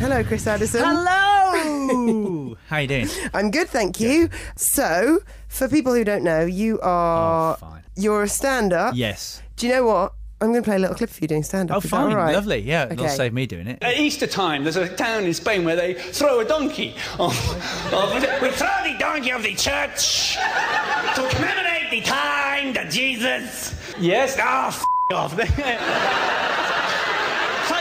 Hello, 0.00 0.24
Chris 0.24 0.46
Addison. 0.46 0.82
Hello. 0.82 2.56
How 2.68 2.78
you 2.78 2.88
doing? 2.88 3.08
I'm 3.34 3.50
good, 3.50 3.68
thank 3.68 4.00
you. 4.00 4.30
So, 4.56 5.20
for 5.48 5.68
people 5.68 5.92
who 5.94 6.04
don't 6.04 6.24
know, 6.24 6.40
you 6.46 6.80
are 6.80 7.52
Oh, 7.52 7.56
fine. 7.56 7.82
you're 7.96 8.22
a 8.22 8.28
stand-up. 8.28 8.94
Yes. 8.96 9.42
Do 9.56 9.66
you 9.66 9.72
know 9.74 9.84
what? 9.86 10.14
I'm 10.40 10.52
going 10.52 10.62
to 10.62 10.66
play 10.66 10.76
a 10.76 10.78
little 10.78 10.96
clip 10.96 11.10
for 11.10 11.20
you 11.20 11.28
doing 11.28 11.42
stand-up. 11.42 11.76
Oh, 11.76 11.80
fine. 11.80 12.10
all 12.12 12.16
right? 12.16 12.34
Lovely. 12.34 12.58
Yeah, 12.60 12.90
it'll 12.90 13.08
save 13.08 13.34
me 13.34 13.44
doing 13.46 13.66
it. 13.66 13.78
At 13.82 13.98
Easter 13.98 14.26
time, 14.26 14.64
there's 14.64 14.76
a 14.76 14.88
town 14.96 15.24
in 15.24 15.34
Spain 15.34 15.64
where 15.64 15.76
they 15.76 15.92
throw 15.94 16.40
a 16.40 16.44
donkey. 16.46 16.94
off- 17.18 17.92
off- 17.92 18.14
we 18.40 18.50
throw 18.50 18.68
the 18.82 18.96
donkey 18.98 19.32
off 19.32 19.42
the 19.42 19.54
church 19.54 20.36
to 20.36 21.28
commemorate 21.36 21.90
the 21.90 22.00
time 22.00 22.72
that 22.72 22.88
Jesus. 22.90 23.74
Yes, 23.98 24.38
ah, 24.40 24.68
f- 24.68 24.82
off. 25.14 25.36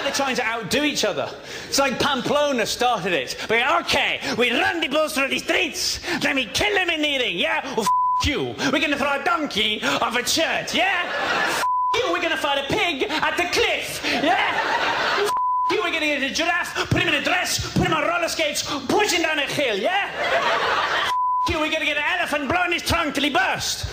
they're 0.09 0.15
trying 0.25 0.35
to 0.35 0.43
outdo 0.43 0.83
each 0.83 1.05
other. 1.05 1.29
It's 1.67 1.77
like 1.77 1.99
Pamplona 1.99 2.65
started 2.65 3.13
it. 3.13 3.37
We 3.47 3.63
okay, 3.81 4.19
we 4.39 4.49
run 4.51 4.81
the 4.81 4.87
bulls 4.87 5.13
through 5.13 5.27
the 5.27 5.37
streets, 5.37 5.99
then 6.19 6.35
we 6.35 6.45
kill 6.45 6.73
them 6.73 6.89
in 6.89 7.01
the 7.03 7.19
ring. 7.19 7.37
Yeah, 7.37 7.61
well, 7.75 7.85
f- 7.85 8.25
you. 8.27 8.55
We're 8.71 8.79
gonna 8.79 8.97
throw 8.97 9.21
a 9.21 9.23
donkey 9.23 9.83
off 9.83 10.15
a 10.15 10.23
church. 10.23 10.73
Yeah. 10.73 11.03
F- 11.05 11.63
you. 11.93 12.11
We're 12.11 12.23
gonna 12.23 12.37
fight 12.37 12.57
a 12.57 12.73
pig 12.73 13.03
at 13.07 13.37
the 13.37 13.43
cliff. 13.51 14.01
Yeah. 14.03 15.29
You 15.69 15.77
were 15.83 15.91
gonna 15.91 15.99
get 16.07 16.23
a 16.23 16.33
giraffe, 16.33 16.89
put 16.89 17.03
him 17.03 17.09
in 17.09 17.13
a 17.13 17.23
dress, 17.23 17.71
put 17.73 17.85
him 17.85 17.93
on 17.93 18.01
roller 18.01 18.29
skates, 18.29 18.63
push 18.87 19.11
him 19.11 19.21
down 19.21 19.37
a 19.37 19.43
hill, 19.43 19.77
yeah? 19.77 20.09
You 21.47 21.59
were 21.59 21.69
gonna 21.69 21.85
get 21.85 21.97
an 21.97 22.03
elephant, 22.19 22.49
blow 22.49 22.63
in 22.63 22.71
his 22.71 22.81
trunk 22.81 23.13
till 23.13 23.25
he 23.25 23.29
burst. 23.29 23.85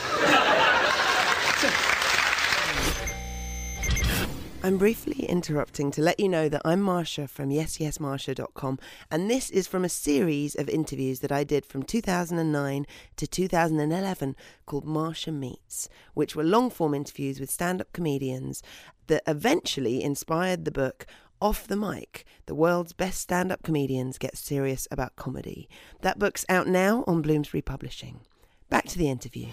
I'm 4.66 4.78
briefly 4.78 5.24
interrupting 5.26 5.92
to 5.92 6.02
let 6.02 6.18
you 6.18 6.28
know 6.28 6.48
that 6.48 6.62
I'm 6.64 6.82
Marsha 6.82 7.30
from 7.30 7.50
yesyesmarsha.com 7.50 8.80
and 9.12 9.30
this 9.30 9.48
is 9.48 9.68
from 9.68 9.84
a 9.84 9.88
series 9.88 10.56
of 10.56 10.68
interviews 10.68 11.20
that 11.20 11.30
I 11.30 11.44
did 11.44 11.64
from 11.64 11.84
2009 11.84 12.84
to 13.14 13.26
2011 13.28 14.34
called 14.66 14.84
Marsha 14.84 15.32
Meets, 15.32 15.88
which 16.14 16.34
were 16.34 16.42
long 16.42 16.68
form 16.70 16.94
interviews 16.94 17.38
with 17.38 17.48
stand 17.48 17.80
up 17.80 17.92
comedians 17.92 18.60
that 19.06 19.22
eventually 19.28 20.02
inspired 20.02 20.64
the 20.64 20.72
book 20.72 21.06
Off 21.40 21.68
the 21.68 21.76
Mic, 21.76 22.24
the 22.46 22.54
world's 22.56 22.92
best 22.92 23.20
stand 23.20 23.52
up 23.52 23.62
comedians 23.62 24.18
get 24.18 24.36
serious 24.36 24.88
about 24.90 25.14
comedy. 25.14 25.68
That 26.00 26.18
book's 26.18 26.44
out 26.48 26.66
now 26.66 27.04
on 27.06 27.22
Bloomsbury 27.22 27.62
Publishing. 27.62 28.22
Back 28.68 28.86
to 28.86 28.98
the 28.98 29.10
interview. 29.10 29.46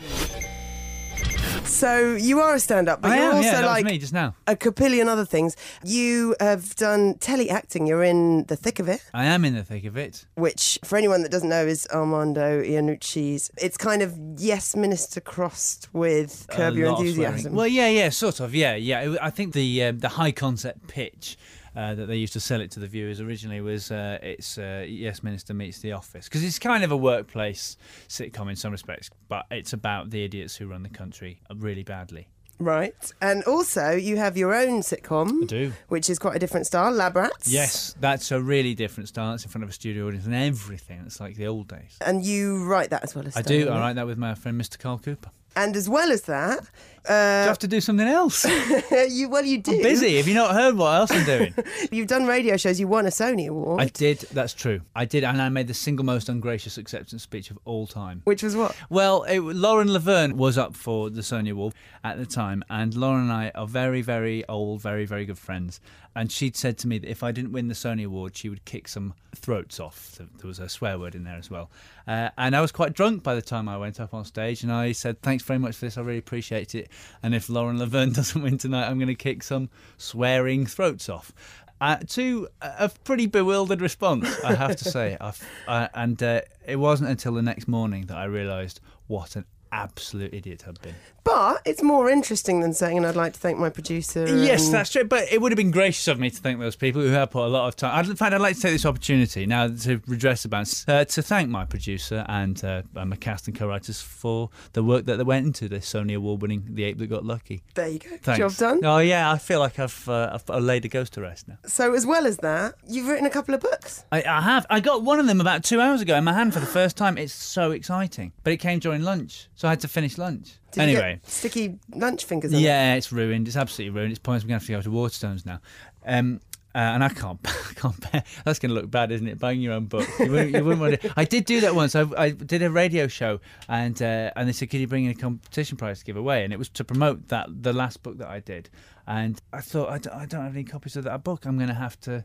So 1.66 2.16
you 2.16 2.40
are 2.40 2.56
a 2.56 2.60
stand-up, 2.60 3.02
but 3.02 3.12
I 3.12 3.16
you're 3.16 3.26
am, 3.26 3.36
also 3.38 3.48
yeah, 3.48 3.62
that 3.62 3.66
like 3.66 3.84
was 3.86 3.94
me 3.94 3.98
just 3.98 4.14
now. 4.14 4.36
a 4.48 4.56
capillion 4.56 5.08
other 5.08 5.26
things. 5.26 5.56
You 5.84 6.36
have 6.40 6.76
done 6.76 7.16
tele 7.20 7.50
acting. 7.50 7.88
You're 7.88 8.04
in 8.04 8.44
the 8.46 8.56
thick 8.56 8.80
of 8.80 8.88
it, 8.88 9.04
I 9.14 9.26
am 9.26 9.44
in 9.44 9.56
the 9.56 9.64
thick 9.64 9.86
of 9.86 9.98
it. 9.98 10.26
which, 10.36 10.80
for 10.84 10.98
anyone 10.98 11.24
that 11.24 11.32
doesn't 11.32 11.50
know, 11.50 11.66
is 11.66 11.88
Armando 11.92 12.62
Iannucci's. 12.62 13.50
It's 13.58 13.78
kind 13.78 14.02
of 14.02 14.16
Yes 14.38 14.76
Minister 14.76 15.20
crossed 15.20 15.90
with 15.94 16.46
Curb 16.50 16.74
A 16.74 16.78
Your 16.78 16.92
lot 16.92 17.00
of 17.00 17.06
Enthusiasm. 17.08 17.54
Well, 17.54 17.68
yeah, 17.68 17.88
yeah, 17.88 18.10
sort 18.10 18.40
of, 18.40 18.54
yeah, 18.54 18.76
yeah. 18.76 19.16
I 19.22 19.30
think 19.30 19.54
the 19.54 19.84
uh, 19.84 19.94
the 19.96 20.10
high 20.10 20.32
concept 20.32 20.88
pitch. 20.88 21.38
Uh, 21.76 21.96
that 21.96 22.06
they 22.06 22.18
used 22.18 22.34
to 22.34 22.40
sell 22.40 22.62
it 22.62 22.70
to 22.70 22.80
the 22.80 22.88
viewers 22.88 23.20
originally 23.20 23.60
was 23.60 23.90
uh, 23.90 24.20
it's 24.22 24.58
uh, 24.60 24.86
Yes 24.88 25.24
Minister 25.24 25.54
meets 25.56 25.80
The 25.80 25.92
Office 25.94 26.26
because 26.26 26.44
it's 26.44 26.60
kind 26.60 26.84
of 26.84 26.92
a 26.92 26.98
workplace 26.98 27.78
sitcom 28.08 28.50
in 28.50 28.56
some 28.56 28.72
respects, 28.72 29.10
but 29.28 29.46
it's 29.50 29.74
about 29.74 30.12
the 30.12 30.24
idiots 30.24 30.56
who 30.56 30.68
run 30.68 30.84
the 30.84 30.90
country 30.90 31.42
really 31.56 31.82
badly. 31.84 32.28
right. 32.60 32.94
And 33.22 33.44
also, 33.46 33.92
you 33.92 34.18
have 34.18 34.38
your 34.38 34.54
own 34.54 34.82
sitcom, 34.82 35.44
I 35.44 35.46
do. 35.48 35.74
which 35.88 36.10
is 36.10 36.20
quite 36.20 36.36
a 36.36 36.40
different 36.40 36.68
style, 36.68 36.92
Lab 36.92 37.16
Rats. 37.16 37.52
Yes, 37.52 37.96
that's 38.00 38.32
a 38.32 38.40
really 38.40 38.76
different 38.76 39.10
style. 39.10 39.34
It's 39.34 39.44
in 39.44 39.50
front 39.50 39.64
of 39.64 39.70
a 39.70 39.74
studio 39.74 40.08
audience 40.08 40.26
and 40.26 40.36
everything. 40.36 41.02
It's 41.06 41.20
like 41.20 41.36
the 41.36 41.48
old 41.48 41.68
days. 41.70 41.98
And 42.02 42.24
you 42.24 42.64
write 42.66 42.92
that 42.92 43.04
as 43.04 43.16
well 43.16 43.26
as 43.28 43.36
I 43.36 43.42
do. 43.42 43.70
I 43.70 43.80
write 43.80 43.96
that 43.96 44.06
with 44.06 44.20
my 44.20 44.36
friend 44.36 44.62
Mr. 44.62 44.78
Carl 44.78 45.00
Cooper. 45.00 45.32
And 45.56 45.76
as 45.76 45.88
well 45.90 46.12
as 46.12 46.22
that, 46.24 46.62
Do 47.06 47.14
I 47.14 47.44
have 47.46 47.60
to 47.60 47.68
do 47.68 47.82
something 47.82 48.08
else? 48.08 48.46
you 49.10 49.28
well, 49.30 49.44
you 49.46 49.58
do. 49.58 49.82
Busy. 49.84 50.18
Have 50.18 50.28
you 50.28 50.36
not 50.36 50.54
heard 50.54 50.76
what 50.76 50.96
else 50.96 51.12
I'm 51.12 51.26
doing? 51.26 51.54
You've 51.92 52.08
done 52.08 52.26
radio 52.26 52.56
shows. 52.58 52.80
You 52.80 52.88
won 52.88 53.06
a 53.06 53.10
Sony 53.10 53.48
Award, 53.50 53.82
I 53.82 53.86
did. 53.86 54.20
That's 54.32 54.54
true. 54.54 54.82
I 54.96 55.06
did, 55.06 55.24
and 55.24 55.42
I 55.42 55.50
made 55.50 55.68
the 55.68 55.74
single 55.74 56.06
most 56.06 56.30
ungracious 56.30 56.78
acceptance 56.78 57.22
speech 57.22 57.52
of 57.52 57.60
all 57.66 57.88
time. 57.88 58.22
which 58.24 58.42
was 58.42 58.56
what? 58.56 58.76
Well, 58.90 59.24
it, 59.24 59.40
Lauren 59.42 59.92
Laverne 59.92 60.38
was 60.38 60.58
up 60.58 60.76
for 60.76 61.10
the 61.10 61.22
Sony 61.22 61.52
Award 61.52 61.74
at 62.06 62.18
the 62.18 62.26
time, 62.26 62.64
and 62.70 62.96
Lauren 62.96 63.24
and 63.24 63.32
I 63.34 63.52
are 63.54 63.68
very, 63.68 64.02
very 64.02 64.48
old, 64.48 64.82
very, 64.82 65.06
very 65.06 65.26
good 65.26 65.38
friends. 65.40 65.80
And 66.16 66.32
she'd 66.32 66.56
said 66.56 66.78
to 66.80 66.88
me 66.88 67.00
that 67.00 67.10
if 67.10 67.24
I 67.24 67.32
didn't 67.32 67.54
win 67.54 67.68
the 67.70 67.74
Sony 67.74 68.06
Award, 68.06 68.38
she 68.38 68.48
would 68.48 68.64
kick 68.66 68.88
some 68.88 69.16
throats 69.36 69.80
off. 69.80 70.12
There 70.18 70.28
there 70.38 70.48
was 70.48 70.60
a 70.60 70.70
swear 70.70 71.00
word 71.00 71.16
in 71.16 71.24
there 71.24 71.38
as 71.38 71.50
well. 71.50 71.72
Uh, 72.08 72.30
and 72.38 72.56
I 72.56 72.62
was 72.62 72.72
quite 72.72 72.94
drunk 72.94 73.24
by 73.24 73.34
the 73.34 73.42
time 73.42 73.68
I 73.68 73.78
went 73.78 74.00
up 74.00 74.14
on 74.14 74.24
stage, 74.24 74.62
and 74.64 74.72
I 74.72 74.92
said, 74.92 75.22
"Thanks 75.24 75.43
very 75.44 75.60
much 75.60 75.76
for 75.76 75.86
this. 75.86 75.98
I 75.98 76.02
really 76.02 76.18
appreciate 76.18 76.76
it. 76.76 76.90
And 77.22 77.36
if 77.36 77.50
Lauren 77.50 77.80
Laverne 77.80 78.12
doesn't 78.14 78.42
win 78.42 78.58
tonight, 78.58 78.88
I'm 78.88 78.98
going 78.98 79.08
to 79.08 79.16
kick 79.16 79.44
some 79.44 79.70
swearing 79.98 80.66
throats 80.66 81.10
off." 81.10 81.34
Uh, 81.82 81.98
to 82.08 82.48
a 82.62 82.90
pretty 83.04 83.26
bewildered 83.26 83.82
response, 83.82 84.42
I 84.42 84.54
have 84.56 84.78
to 84.78 84.86
say. 84.86 85.18
I've, 85.22 85.46
uh, 85.68 85.90
and 85.94 86.22
uh, 86.24 86.42
it 86.66 86.78
wasn't 86.78 87.10
until 87.10 87.34
the 87.34 87.42
next 87.42 87.68
morning 87.68 88.06
that 88.06 88.18
I 88.18 88.24
realised 88.24 88.80
what 89.08 89.36
an 89.36 89.44
absolute 89.74 90.34
idiot 90.34 90.64
I'd 90.68 90.80
been. 90.82 90.96
But 91.24 91.62
it's 91.66 91.82
more 91.82 92.10
interesting 92.10 92.60
than 92.60 92.74
saying, 92.74 92.98
and 92.98 93.06
I'd 93.08 93.16
like 93.16 93.34
to 93.34 93.40
thank 93.40 93.58
my 93.58 93.70
producer. 93.70 94.26
Yes, 94.44 94.66
and- 94.66 94.74
that's 94.74 94.92
true. 94.92 95.06
But 95.06 95.32
it 95.32 95.42
would 95.42 95.52
have 95.52 95.58
been 95.58 95.72
gracious 95.72 96.08
of 96.10 96.20
me 96.20 96.30
to 96.30 96.36
thank 96.38 96.60
those 96.60 96.76
people 96.76 97.02
who 97.02 97.08
have 97.10 97.32
put 97.32 97.46
a 97.46 97.48
lot 97.48 97.68
of 97.68 97.76
time. 97.76 98.06
In 98.10 98.16
fact, 98.16 98.34
I'd 98.34 98.42
like 98.42 98.56
to 98.58 98.62
take 98.62 98.74
this 98.74 98.86
opportunity 98.86 99.46
now 99.46 99.68
to 99.70 100.02
redress 100.08 100.44
the 100.44 100.50
balance, 100.50 100.86
uh, 100.88 101.06
to 101.06 101.22
thank 101.22 101.50
my 101.50 101.66
producer 101.66 102.26
and 102.28 102.64
uh, 102.64 102.82
my 102.94 103.16
cast 103.16 103.48
and 103.48 103.58
co-writers 103.58 104.02
for 104.02 104.50
the 104.74 104.84
work 104.84 105.06
that 105.06 105.16
they 105.18 105.24
went 105.24 105.46
into 105.46 105.70
this 105.70 105.92
Sony 105.92 106.16
Award-winning 106.16 106.66
The 106.72 106.84
Ape 106.84 106.98
That 106.98 107.08
Got 107.08 107.26
Lucky. 107.26 107.64
There 107.74 107.88
you 107.88 108.00
go. 108.00 108.10
Thanks. 108.22 108.40
Job 108.40 108.56
done. 108.56 108.86
Oh 108.86 109.00
yeah, 109.00 109.32
I 109.32 109.38
feel 109.38 109.60
like 109.60 109.80
I've 109.80 110.08
uh, 110.10 110.32
I've, 110.34 110.50
I've 110.50 110.64
laid 110.64 110.84
a 110.86 110.90
ghost 110.90 111.14
to 111.14 111.22
rest 111.22 111.48
now. 111.48 111.58
So, 111.66 111.94
as 111.94 112.06
well 112.06 112.26
as 112.28 112.38
that, 112.38 112.76
you've 112.88 113.08
written 113.08 113.26
a 113.26 113.30
couple 113.30 113.56
of 113.56 113.62
books. 113.62 114.04
I, 114.12 114.24
I 114.24 114.42
have. 114.42 114.66
I 114.70 114.82
got 114.82 115.04
one 115.04 115.20
of 115.20 115.28
them 115.28 115.40
about 115.40 115.64
two 115.64 115.80
hours 115.80 116.02
ago 116.02 116.16
in 116.18 116.24
my 116.26 116.34
hand 116.34 116.54
for 116.54 116.60
the 116.60 116.66
first 116.66 116.98
time. 116.98 117.18
It's 117.18 117.34
so 117.34 117.72
exciting. 117.72 118.34
But 118.44 118.52
it 118.54 118.58
came 118.58 118.80
during 118.80 119.02
lunch, 119.04 119.48
so 119.56 119.63
I 119.68 119.72
had 119.72 119.80
to 119.82 119.88
finish 119.88 120.18
lunch. 120.18 120.54
Did 120.72 120.82
you 120.82 120.98
anyway, 120.98 121.20
sticky 121.24 121.80
lunch 121.94 122.26
fingers. 122.26 122.54
On 122.54 122.60
it? 122.60 122.64
yeah, 122.64 122.96
it's 122.96 123.12
ruined. 123.12 123.48
It's 123.48 123.58
absolutely 123.58 123.98
ruined. 123.98 124.12
It's 124.12 124.20
pointless. 124.20 124.44
We're 124.44 124.50
going 124.50 124.60
to 124.60 124.74
have 124.74 124.84
to 124.84 124.90
go 124.90 124.92
to 124.92 125.10
Waterstones 125.10 125.46
now. 125.46 125.60
Um, 126.06 126.42
uh, 126.76 126.80
and 126.80 127.04
I 127.04 127.10
can't, 127.10 127.40
I 127.46 127.74
can't 127.76 128.12
bear. 128.12 128.24
That's 128.46 128.58
going 128.58 128.70
to 128.70 128.76
look 128.76 128.90
bad, 128.90 129.12
isn't 129.12 129.28
it? 129.28 129.38
Buying 129.40 129.62
your 129.62 129.74
own 129.74 129.86
book. 129.86 130.08
You 130.20 130.32
wouldn't, 130.32 130.56
you 130.56 130.64
wouldn't 130.64 130.82
want 130.82 131.02
to. 131.02 131.14
I 131.18 131.26
did 131.26 131.46
do 131.46 131.62
that 131.62 131.76
once. 131.76 131.96
I, 131.96 132.06
I 132.18 132.32
did 132.32 132.64
a 132.64 132.72
radio 132.72 133.08
show, 133.08 133.40
and 133.70 134.02
uh, 134.02 134.32
and 134.36 134.48
they 134.48 134.54
said, 134.54 134.70
"Could 134.72 134.80
you 134.80 134.88
bring 134.88 135.06
in 135.06 135.12
a 135.12 135.16
competition 135.16 135.78
prize 135.78 136.00
to 136.00 136.06
give 136.06 136.18
away?" 136.18 136.44
And 136.44 136.52
it 136.52 136.58
was 136.58 136.70
to 136.70 136.84
promote 136.84 137.28
that 137.28 137.48
the 137.62 137.74
last 137.74 138.02
book 138.02 138.18
that 138.18 138.28
I 138.28 138.40
did. 138.40 138.70
And 139.06 139.40
I 139.52 139.62
thought, 139.62 139.90
I 139.90 139.98
don't, 139.98 140.16
I 140.16 140.26
don't 140.26 140.44
have 140.44 140.56
any 140.56 140.64
copies 140.64 140.96
of 140.96 141.04
that 141.04 141.24
book. 141.24 141.46
I'm 141.46 141.58
going 141.58 141.70
to 141.70 141.76
have 141.76 142.00
to. 142.02 142.24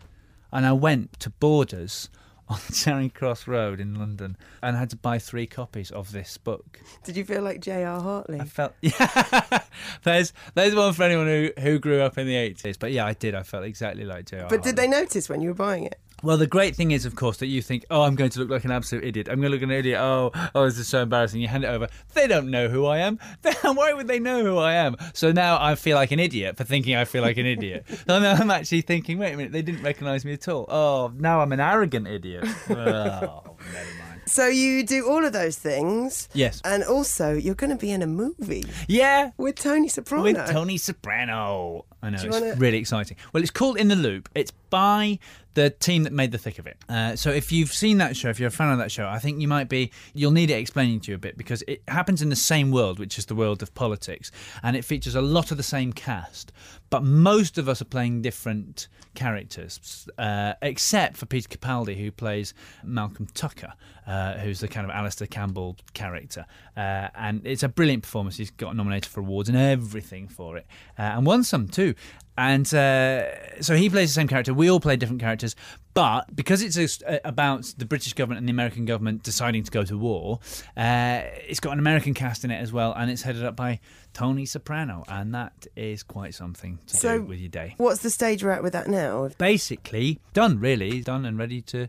And 0.51 0.65
I 0.65 0.73
went 0.73 1.21
to 1.21 1.31
Borders 1.31 2.09
on 2.51 2.59
Charing 2.73 3.11
Cross 3.11 3.47
Road 3.47 3.81
in 3.81 3.95
London, 3.95 4.37
and 4.63 4.77
I 4.77 4.81
had 4.81 4.91
to 4.91 4.97
buy 4.97 5.19
three 5.19 5.47
copies 5.47 5.91
of 5.91 6.13
this 6.13 6.39
book. 6.39 6.81
Did 7.05 7.17
you 7.17 7.25
feel 7.25 7.43
like 7.43 7.61
J.R. 7.61 8.01
Hartley? 8.01 8.41
I 8.41 8.45
felt 8.45 8.75
yeah. 8.81 9.61
there's 10.03 10.33
there's 10.55 10.75
one 10.75 10.93
for 10.95 11.03
anyone 11.03 11.27
who 11.27 11.51
who 11.59 11.79
grew 11.79 12.01
up 12.01 12.17
in 12.17 12.27
the 12.27 12.37
eighties. 12.37 12.77
But 12.77 12.93
yeah, 12.93 13.05
I 13.05 13.13
did. 13.13 13.35
I 13.35 13.43
felt 13.43 13.65
exactly 13.65 14.05
like 14.05 14.27
J.R. 14.27 14.49
but 14.49 14.63
did 14.63 14.77
they 14.77 14.89
notice 14.89 15.29
when 15.29 15.41
you 15.41 15.49
were 15.49 15.55
buying 15.55 15.85
it? 15.85 16.01
Well, 16.23 16.37
the 16.37 16.47
great 16.49 16.75
thing 16.75 16.91
is, 16.91 17.05
of 17.07 17.15
course, 17.15 17.37
that 17.39 17.47
you 17.47 17.63
think, 17.63 17.85
oh, 17.91 18.03
I'm 18.03 18.17
going 18.17 18.31
to 18.31 18.41
look 18.41 18.51
like 18.51 18.65
an 18.65 18.73
absolute 18.73 19.05
idiot. 19.05 19.29
I'm 19.29 19.37
going 19.41 19.45
to 19.45 19.49
look 19.51 19.61
like 19.61 19.71
an 19.71 19.77
idiot. 19.79 20.01
Oh, 20.01 20.33
oh, 20.55 20.65
this 20.65 20.79
is 20.79 20.89
so 20.89 21.03
embarrassing. 21.03 21.41
You 21.41 21.47
hand 21.49 21.63
it 21.65 21.69
over. 21.69 21.89
They 22.15 22.27
don't 22.27 22.51
know 22.51 22.67
who 22.69 22.87
I 22.87 22.99
am. 22.99 23.19
Why 23.63 23.93
would 23.93 24.09
they 24.09 24.19
know 24.19 24.43
who 24.43 24.59
I 24.59 24.75
am? 24.75 24.97
So 25.15 25.31
now 25.31 25.59
I 25.63 25.77
feel 25.77 25.97
like 25.97 26.11
an 26.11 26.19
idiot 26.19 26.57
for 26.57 26.65
thinking 26.65 26.97
I 26.97 27.05
feel 27.05 27.23
like 27.23 27.37
an 27.37 27.47
idiot. 27.47 27.85
so 28.07 28.19
now 28.19 28.33
I'm 28.33 28.51
actually 28.51 28.81
thinking, 28.81 29.19
wait 29.19 29.35
a 29.35 29.37
minute, 29.37 29.53
they 29.53 29.63
didn't 29.63 29.83
recognise 29.83 30.25
me 30.25 30.33
at 30.33 30.49
all. 30.49 30.67
Oh, 30.69 31.13
now 31.17 31.41
I'm 31.41 31.53
an 31.53 31.61
arrogant 31.61 32.07
idiot. 32.09 32.45
Oh, 32.71 33.57
never 33.73 33.99
mind. 33.99 34.23
So 34.27 34.47
you 34.47 34.85
do 34.85 35.09
all 35.09 35.25
of 35.25 35.33
those 35.33 35.57
things, 35.57 36.29
Yes. 36.35 36.61
and 36.65 36.85
also 36.85 37.33
you're 37.33 37.55
going 37.55 37.71
to 37.71 37.77
be 37.77 37.91
in 37.91 38.03
a 38.03 38.07
movie 38.07 38.65
Yeah. 38.87 39.31
with 39.39 39.55
Tony 39.57 39.89
Soprano. 39.89 40.23
with 40.23 40.37
Tony 40.51 40.77
Soprano. 40.77 41.87
I 42.03 42.11
know 42.11 42.17
it's 42.23 42.27
wanna- 42.27 42.55
really 42.57 42.79
exciting. 42.79 43.17
Well, 43.33 43.43
it's 43.43 43.51
called 43.51 43.79
In 43.79 43.89
the 43.89 43.97
Loop. 43.97 44.29
It's 44.35 44.51
by 44.71 45.19
the 45.59 45.71
team 45.71 46.05
that 46.05 46.13
made 46.13 46.31
the 46.31 46.39
thick 46.39 46.61
of 46.61 46.69
it. 46.69 46.77
Uh, 46.89 47.17
so 47.17 47.31
if 47.31 47.51
you've 47.51 47.73
seen 47.73 47.99
that 47.99 48.17
show, 48.17 48.29
if 48.29 48.39
you're 48.39 48.49
a 48.49 48.53
fan 48.53 48.71
of 48.71 48.79
that 48.79 48.93
show, 48.93 49.09
I 49.09 49.19
think 49.19 49.41
you 49.41 49.49
might 49.49 49.69
be. 49.69 49.91
You'll 50.15 50.31
need 50.31 50.51
it 50.51 50.55
explaining 50.55 51.01
to 51.01 51.11
you 51.11 51.17
a 51.17 51.19
bit 51.19 51.37
because 51.37 51.63
it 51.67 51.83
happens 51.89 52.23
in 52.23 52.29
the 52.29 52.37
same 52.37 52.71
world, 52.71 53.01
which 53.01 53.19
is 53.19 53.27
the 53.27 53.35
world 53.35 53.61
of 53.61 53.75
politics, 53.75 54.31
and 54.63 54.77
it 54.77 54.85
features 54.85 55.17
a 55.17 55.21
lot 55.21 55.51
of 55.51 55.57
the 55.57 55.65
same 55.65 55.93
cast. 55.93 56.53
But 56.91 57.03
most 57.03 57.59
of 57.59 57.69
us 57.69 57.83
are 57.83 57.87
playing 57.87 58.23
different 58.23 58.87
characters, 59.15 60.09
uh, 60.17 60.55
except 60.63 61.17
for 61.17 61.27
Peter 61.27 61.49
Capaldi, 61.49 61.97
who 61.97 62.13
plays 62.13 62.55
Malcolm 62.85 63.27
Tucker, 63.35 63.73
uh, 64.07 64.35
who's 64.35 64.61
the 64.61 64.69
kind 64.69 64.85
of 64.89 64.91
Alastair 64.95 65.27
Campbell 65.27 65.77
character. 65.93 66.47
Uh, 66.77 67.09
and 67.17 67.45
it's 67.45 67.65
a 67.65 67.69
brilliant 67.69 68.05
performance. 68.05 68.37
He's 68.37 68.53
got 68.53 68.77
nominated 68.77 69.11
for 69.11 69.21
awards 69.21 69.49
and 69.49 69.59
everything 69.59 70.29
for 70.29 70.57
it, 70.57 70.67
uh, 70.99 71.03
and 71.03 71.27
won 71.27 71.43
some 71.43 71.67
too. 71.67 71.95
And 72.39 72.73
uh, 72.73 73.61
so 73.61 73.75
he 73.75 73.91
plays 73.91 74.11
the 74.11 74.15
same 74.15 74.29
character. 74.29 74.55
We 74.55 74.71
all 74.71 74.79
play 74.79 74.95
different 74.95 75.21
characters, 75.21 75.57
But 75.93 76.37
because 76.37 76.63
it's 76.63 77.03
a, 77.03 77.21
about 77.25 77.75
the 77.77 77.85
British 77.85 78.13
government 78.13 78.39
and 78.39 78.49
the 78.49 78.53
American 78.53 78.85
government 78.85 79.25
deciding 79.25 79.65
to 79.65 79.71
go 79.73 79.83
to 79.83 79.99
war, 79.99 80.39
uh, 80.77 81.23
it's 81.49 81.59
got 81.59 81.73
an 81.73 81.81
American 81.81 82.15
cast 82.15 82.45
in 82.45 82.53
it 82.53 82.59
as 82.63 82.73
well, 82.73 82.93
and 82.97 83.11
it's 83.11 83.23
headed 83.23 83.43
up 83.43 83.57
by 83.57 83.81
Tony 84.13 84.47
Soprano, 84.47 85.03
and 85.09 85.35
that 85.35 85.67
is 85.75 86.05
quite 86.05 86.33
something 86.33 86.79
to 86.87 86.97
So- 86.97 87.19
do 87.19 87.25
with 87.25 87.41
your 87.41 87.49
day. 87.49 87.75
What's 87.79 88.03
the 88.03 88.11
stage 88.11 88.45
we're 88.45 88.53
at 88.53 88.63
with 88.63 88.73
that 88.75 88.87
now? 88.87 89.29
Basically, 89.39 90.21
done 90.33 90.61
really, 90.61 91.01
done 91.01 91.25
and 91.25 91.37
ready 91.37 91.61
to 91.63 91.89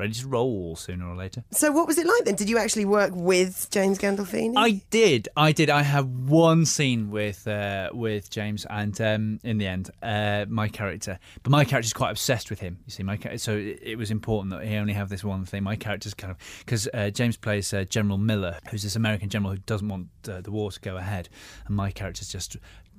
ready 0.00 0.14
to 0.14 0.26
roll 0.26 0.74
sooner 0.76 1.06
or 1.06 1.14
later. 1.14 1.44
So 1.50 1.70
what 1.70 1.86
was 1.86 1.98
it 1.98 2.06
like 2.06 2.24
then? 2.24 2.34
Did 2.34 2.48
you 2.48 2.58
actually 2.58 2.86
work 2.86 3.12
with 3.14 3.68
James 3.70 3.98
Gandolfini? 3.98 4.54
I 4.56 4.82
did, 4.90 5.28
I 5.36 5.52
did. 5.52 5.70
I 5.70 5.82
had 5.82 6.28
one 6.28 6.64
scene 6.64 7.10
with 7.10 7.46
uh, 7.46 7.90
with 7.92 8.30
James, 8.30 8.66
and 8.70 8.98
um, 9.00 9.40
in 9.44 9.58
the 9.58 9.66
end, 9.66 9.90
uh, 10.02 10.46
my 10.48 10.68
character, 10.68 11.18
but 11.42 11.50
my 11.50 11.64
character's 11.64 11.92
quite 11.92 12.10
obsessed 12.10 12.50
with 12.50 12.60
him. 12.60 12.78
You 12.86 12.92
see, 12.92 13.02
my 13.02 13.18
so 13.36 13.56
it, 13.56 13.78
it 13.82 13.96
was 13.98 14.10
important 14.10 14.50
that 14.52 14.66
he 14.66 14.76
only 14.76 14.94
have 14.94 15.08
this 15.08 15.22
one 15.22 15.44
thing. 15.44 15.62
My 15.62 15.76
character's 15.76 16.14
kind 16.14 16.30
of 16.30 16.38
because 16.60 16.88
uh, 16.94 17.10
James 17.10 17.36
plays 17.36 17.72
uh, 17.72 17.84
General 17.84 18.18
Miller, 18.18 18.58
who's 18.70 18.82
this 18.82 18.96
American 18.96 19.28
general 19.28 19.52
who 19.52 19.58
doesn't 19.58 19.88
want 19.88 20.08
uh, 20.28 20.40
the 20.40 20.50
war 20.50 20.72
to 20.72 20.80
go 20.80 20.96
ahead, 20.96 21.28
and 21.66 21.76
my 21.76 21.90
character's 21.90 22.28
just 22.28 22.56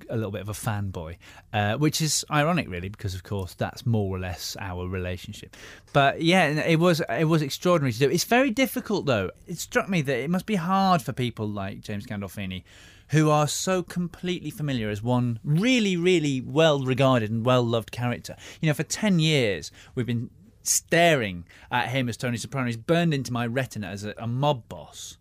a 0.10 0.16
little 0.16 0.32
bit 0.32 0.42
of 0.42 0.50
a 0.50 0.54
fanboy, 0.54 1.18
uh, 1.54 1.76
which 1.78 2.02
is 2.02 2.26
ironic, 2.32 2.70
really, 2.70 2.90
because 2.90 3.16
of 3.16 3.24
course 3.24 3.54
that's 3.54 3.86
more 3.86 4.16
or 4.16 4.20
less 4.20 4.58
our 4.60 4.88
relationship. 4.88 5.56
But 5.94 6.22
yeah, 6.22 6.48
it 6.48 6.80
was 6.80 7.02
it 7.10 7.26
was 7.26 7.42
extraordinary 7.42 7.94
to 7.94 8.00
do. 8.00 8.10
It's 8.10 8.24
very 8.24 8.50
difficult 8.50 9.06
though. 9.06 9.32
It 9.48 9.58
struck 9.58 9.90
me 9.90 10.02
that 10.02 10.18
it 10.18 10.30
must 10.30 10.46
be 10.46 10.56
hard 10.56 11.02
for 11.02 11.14
people 11.14 11.48
like 11.48 11.82
James 11.82 12.06
Gandolfini, 12.06 12.64
who 13.10 13.30
are 13.30 13.48
so 13.48 13.84
completely 13.84 14.50
familiar 14.50 14.90
as 14.90 15.04
one 15.04 15.40
really, 15.44 15.98
really 15.98 16.42
well 16.42 16.84
regarded 16.84 17.30
and 17.30 17.46
well 17.46 17.64
loved 17.64 17.92
character. 17.92 18.36
You 18.62 18.68
know, 18.68 18.74
for 18.74 18.84
ten 18.84 19.20
years 19.20 19.72
we've 19.96 20.06
been 20.06 20.30
staring 20.64 21.46
at 21.72 21.90
him 21.90 22.08
as 22.08 22.18
Tony 22.18 22.38
Soprano. 22.38 22.68
He's 22.68 22.78
burned 22.78 23.14
into 23.14 23.34
my 23.34 23.46
retina 23.48 23.88
as 23.88 24.04
a, 24.04 24.14
a 24.18 24.28
mob 24.28 24.68
boss. 24.70 25.18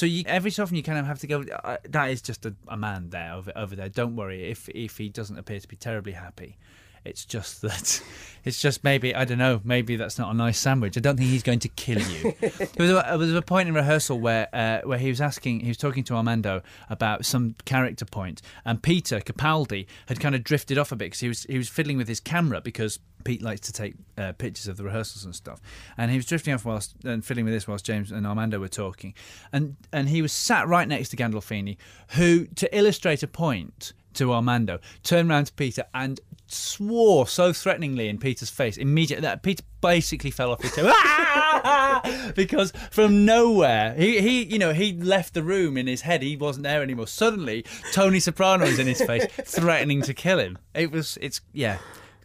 So 0.00 0.06
you, 0.06 0.24
every 0.24 0.50
so 0.50 0.62
often 0.62 0.76
you 0.76 0.82
kind 0.82 0.98
of 0.98 1.04
have 1.04 1.18
to 1.18 1.26
go. 1.26 1.44
That 1.86 2.06
is 2.06 2.22
just 2.22 2.46
a, 2.46 2.54
a 2.68 2.76
man 2.78 3.10
there 3.10 3.34
over, 3.34 3.52
over 3.54 3.76
there. 3.76 3.90
Don't 3.90 4.16
worry 4.16 4.50
if 4.50 4.66
if 4.70 4.96
he 4.96 5.10
doesn't 5.10 5.38
appear 5.38 5.60
to 5.60 5.68
be 5.68 5.76
terribly 5.76 6.12
happy. 6.12 6.56
It's 7.04 7.24
just 7.24 7.62
that 7.62 8.02
it's 8.44 8.60
just 8.60 8.84
maybe 8.84 9.14
I 9.14 9.24
don't 9.24 9.38
know. 9.38 9.60
Maybe 9.64 9.96
that's 9.96 10.18
not 10.18 10.30
a 10.30 10.34
nice 10.34 10.58
sandwich. 10.58 10.96
I 10.96 11.00
don't 11.00 11.16
think 11.16 11.30
he's 11.30 11.42
going 11.42 11.58
to 11.60 11.68
kill 11.68 12.00
you. 12.00 12.34
there, 12.40 12.50
was 12.78 12.90
a, 12.90 13.04
there 13.08 13.18
was 13.18 13.34
a 13.34 13.42
point 13.42 13.68
in 13.68 13.74
rehearsal 13.74 14.20
where 14.20 14.48
uh, 14.52 14.80
where 14.84 14.98
he 14.98 15.08
was 15.08 15.20
asking, 15.20 15.60
he 15.60 15.68
was 15.68 15.76
talking 15.76 16.04
to 16.04 16.14
Armando 16.14 16.62
about 16.88 17.24
some 17.24 17.54
character 17.64 18.04
point, 18.04 18.42
and 18.64 18.82
Peter 18.82 19.20
Capaldi 19.20 19.86
had 20.06 20.20
kind 20.20 20.34
of 20.34 20.44
drifted 20.44 20.78
off 20.78 20.92
a 20.92 20.96
bit 20.96 21.06
because 21.06 21.20
he 21.20 21.28
was 21.28 21.44
he 21.44 21.58
was 21.58 21.68
fiddling 21.68 21.96
with 21.96 22.08
his 22.08 22.20
camera 22.20 22.60
because 22.60 22.98
Pete 23.24 23.42
likes 23.42 23.60
to 23.60 23.72
take 23.72 23.94
uh, 24.16 24.32
pictures 24.32 24.68
of 24.68 24.76
the 24.76 24.84
rehearsals 24.84 25.24
and 25.24 25.34
stuff, 25.34 25.60
and 25.96 26.10
he 26.10 26.16
was 26.16 26.26
drifting 26.26 26.54
off 26.54 26.64
whilst 26.64 26.94
and 27.04 27.24
fiddling 27.24 27.44
with 27.44 27.54
this 27.54 27.66
whilst 27.66 27.84
James 27.84 28.10
and 28.10 28.26
Armando 28.26 28.58
were 28.58 28.68
talking, 28.68 29.14
and 29.52 29.76
and 29.92 30.08
he 30.08 30.22
was 30.22 30.32
sat 30.32 30.68
right 30.68 30.88
next 30.88 31.10
to 31.10 31.16
Gandolfini, 31.16 31.76
who, 32.10 32.46
to 32.46 32.76
illustrate 32.76 33.22
a 33.22 33.28
point 33.28 33.92
to 34.14 34.32
Armando, 34.32 34.80
turned 35.02 35.28
round 35.28 35.46
to 35.46 35.52
Peter 35.52 35.84
and 35.94 36.20
swore 36.52 37.26
so 37.26 37.52
threateningly 37.52 38.08
in 38.08 38.18
Peter's 38.18 38.50
face 38.50 38.76
immediately 38.76 39.22
that 39.22 39.42
Peter 39.42 39.62
basically 39.80 40.30
fell 40.30 40.52
off 40.52 40.62
his 40.62 40.74
chair 40.74 42.32
because 42.34 42.72
from 42.90 43.24
nowhere 43.24 43.94
he, 43.94 44.20
he 44.20 44.42
you 44.44 44.58
know 44.58 44.72
he 44.72 44.92
left 44.92 45.34
the 45.34 45.42
room 45.42 45.76
in 45.76 45.86
his 45.86 46.02
head 46.02 46.22
he 46.22 46.36
wasn't 46.36 46.62
there 46.62 46.82
anymore 46.82 47.06
suddenly 47.06 47.64
Tony 47.92 48.20
Soprano 48.20 48.64
is 48.64 48.78
in 48.78 48.86
his 48.86 49.02
face 49.02 49.26
threatening 49.44 50.02
to 50.02 50.14
kill 50.14 50.38
him 50.38 50.58
it 50.74 50.90
was 50.90 51.18
it's 51.20 51.40
yeah 51.52 51.78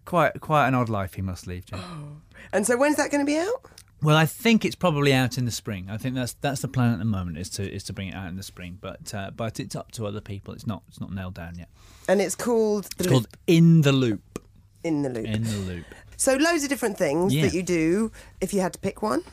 quite 0.05 0.39
quite 0.41 0.67
an 0.67 0.75
odd 0.75 0.89
life 0.89 1.15
he 1.15 1.21
must 1.21 1.47
lead 1.47 1.65
James. 1.65 1.83
and 2.53 2.65
so 2.65 2.77
when's 2.77 2.95
that 2.97 3.11
going 3.11 3.25
to 3.25 3.29
be 3.29 3.37
out? 3.37 3.71
Well, 4.01 4.15
I 4.15 4.25
think 4.25 4.65
it's 4.65 4.75
probably 4.75 5.13
out 5.13 5.37
in 5.37 5.45
the 5.45 5.51
spring. 5.51 5.87
I 5.89 5.97
think 5.97 6.15
that's 6.15 6.33
that's 6.33 6.61
the 6.61 6.67
plan 6.67 6.93
at 6.93 6.99
the 6.99 7.05
moment 7.05 7.37
is 7.37 7.49
to 7.51 7.63
is 7.69 7.83
to 7.85 7.93
bring 7.93 8.09
it 8.09 8.15
out 8.15 8.27
in 8.27 8.35
the 8.35 8.43
spring. 8.43 8.77
But 8.79 9.13
uh, 9.13 9.31
but 9.35 9.59
it's 9.59 9.75
up 9.75 9.91
to 9.93 10.05
other 10.05 10.21
people. 10.21 10.53
It's 10.53 10.67
not 10.67 10.83
it's 10.87 10.99
not 11.01 11.11
nailed 11.11 11.33
down 11.33 11.55
yet. 11.57 11.69
And 12.07 12.21
it's 12.21 12.35
called 12.35 12.87
It's 12.99 13.07
called 13.07 13.27
In 13.47 13.81
the 13.81 13.91
Loop. 13.91 14.39
In 14.83 15.01
the 15.01 15.09
Loop. 15.09 15.25
In 15.25 15.43
the 15.43 15.57
Loop. 15.57 15.85
So 16.17 16.35
loads 16.35 16.63
of 16.63 16.69
different 16.69 16.97
things 16.97 17.33
Yeah. 17.33 17.43
that 17.43 17.53
you 17.53 17.63
do. 17.63 18.11
If 18.41 18.53
you 18.53 18.61
had 18.61 18.73
to 18.73 18.79
pick 18.79 19.01
one, 19.01 19.23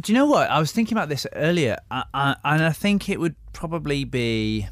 Do 0.00 0.12
you 0.12 0.18
know 0.18 0.26
what? 0.26 0.50
I 0.50 0.58
was 0.58 0.72
thinking 0.72 0.96
about 0.98 1.08
this 1.08 1.26
earlier, 1.34 1.76
I, 1.90 2.04
I, 2.12 2.36
and 2.44 2.64
I 2.64 2.72
think 2.72 3.08
it 3.08 3.20
would 3.20 3.36
probably 3.52 4.04
be. 4.04 4.66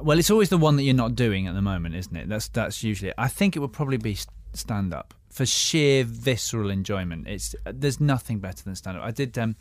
Well, 0.00 0.18
it's 0.18 0.30
always 0.30 0.48
the 0.48 0.58
one 0.58 0.76
that 0.76 0.82
you're 0.82 0.94
not 0.94 1.14
doing 1.14 1.46
at 1.46 1.54
the 1.54 1.62
moment, 1.62 1.94
isn't 1.94 2.16
it? 2.16 2.28
That's 2.28 2.48
that's 2.48 2.82
usually. 2.82 3.12
I 3.18 3.28
think 3.28 3.56
it 3.56 3.60
would 3.60 3.72
probably 3.72 3.96
be 3.98 4.16
stand 4.54 4.94
up 4.94 5.12
for 5.36 5.44
sheer 5.44 6.02
visceral 6.02 6.70
enjoyment. 6.70 7.28
It's 7.28 7.54
there's 7.66 8.00
nothing 8.00 8.38
better 8.38 8.64
than 8.64 8.74
stand 8.74 8.96
up. 8.96 9.04
I 9.04 9.10
did 9.10 9.36
um, 9.36 9.54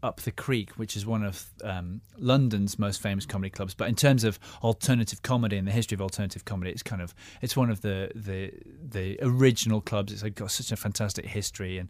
up 0.00 0.20
the 0.20 0.30
creek, 0.30 0.70
which 0.78 0.96
is 0.96 1.04
one 1.04 1.24
of 1.24 1.44
um, 1.64 2.02
London's 2.16 2.78
most 2.78 3.02
famous 3.02 3.26
comedy 3.26 3.50
clubs. 3.50 3.74
But 3.74 3.88
in 3.88 3.96
terms 3.96 4.22
of 4.22 4.38
alternative 4.62 5.22
comedy 5.22 5.56
and 5.56 5.66
the 5.66 5.72
history 5.72 5.96
of 5.96 6.02
alternative 6.02 6.44
comedy, 6.44 6.70
it's 6.70 6.84
kind 6.84 7.02
of 7.02 7.16
it's 7.42 7.56
one 7.56 7.68
of 7.68 7.80
the 7.80 8.12
the 8.14 8.52
the 8.80 9.18
original 9.20 9.80
clubs. 9.80 10.12
It's 10.12 10.22
got 10.36 10.52
such 10.52 10.70
a 10.70 10.76
fantastic 10.76 11.26
history 11.26 11.78
and 11.78 11.88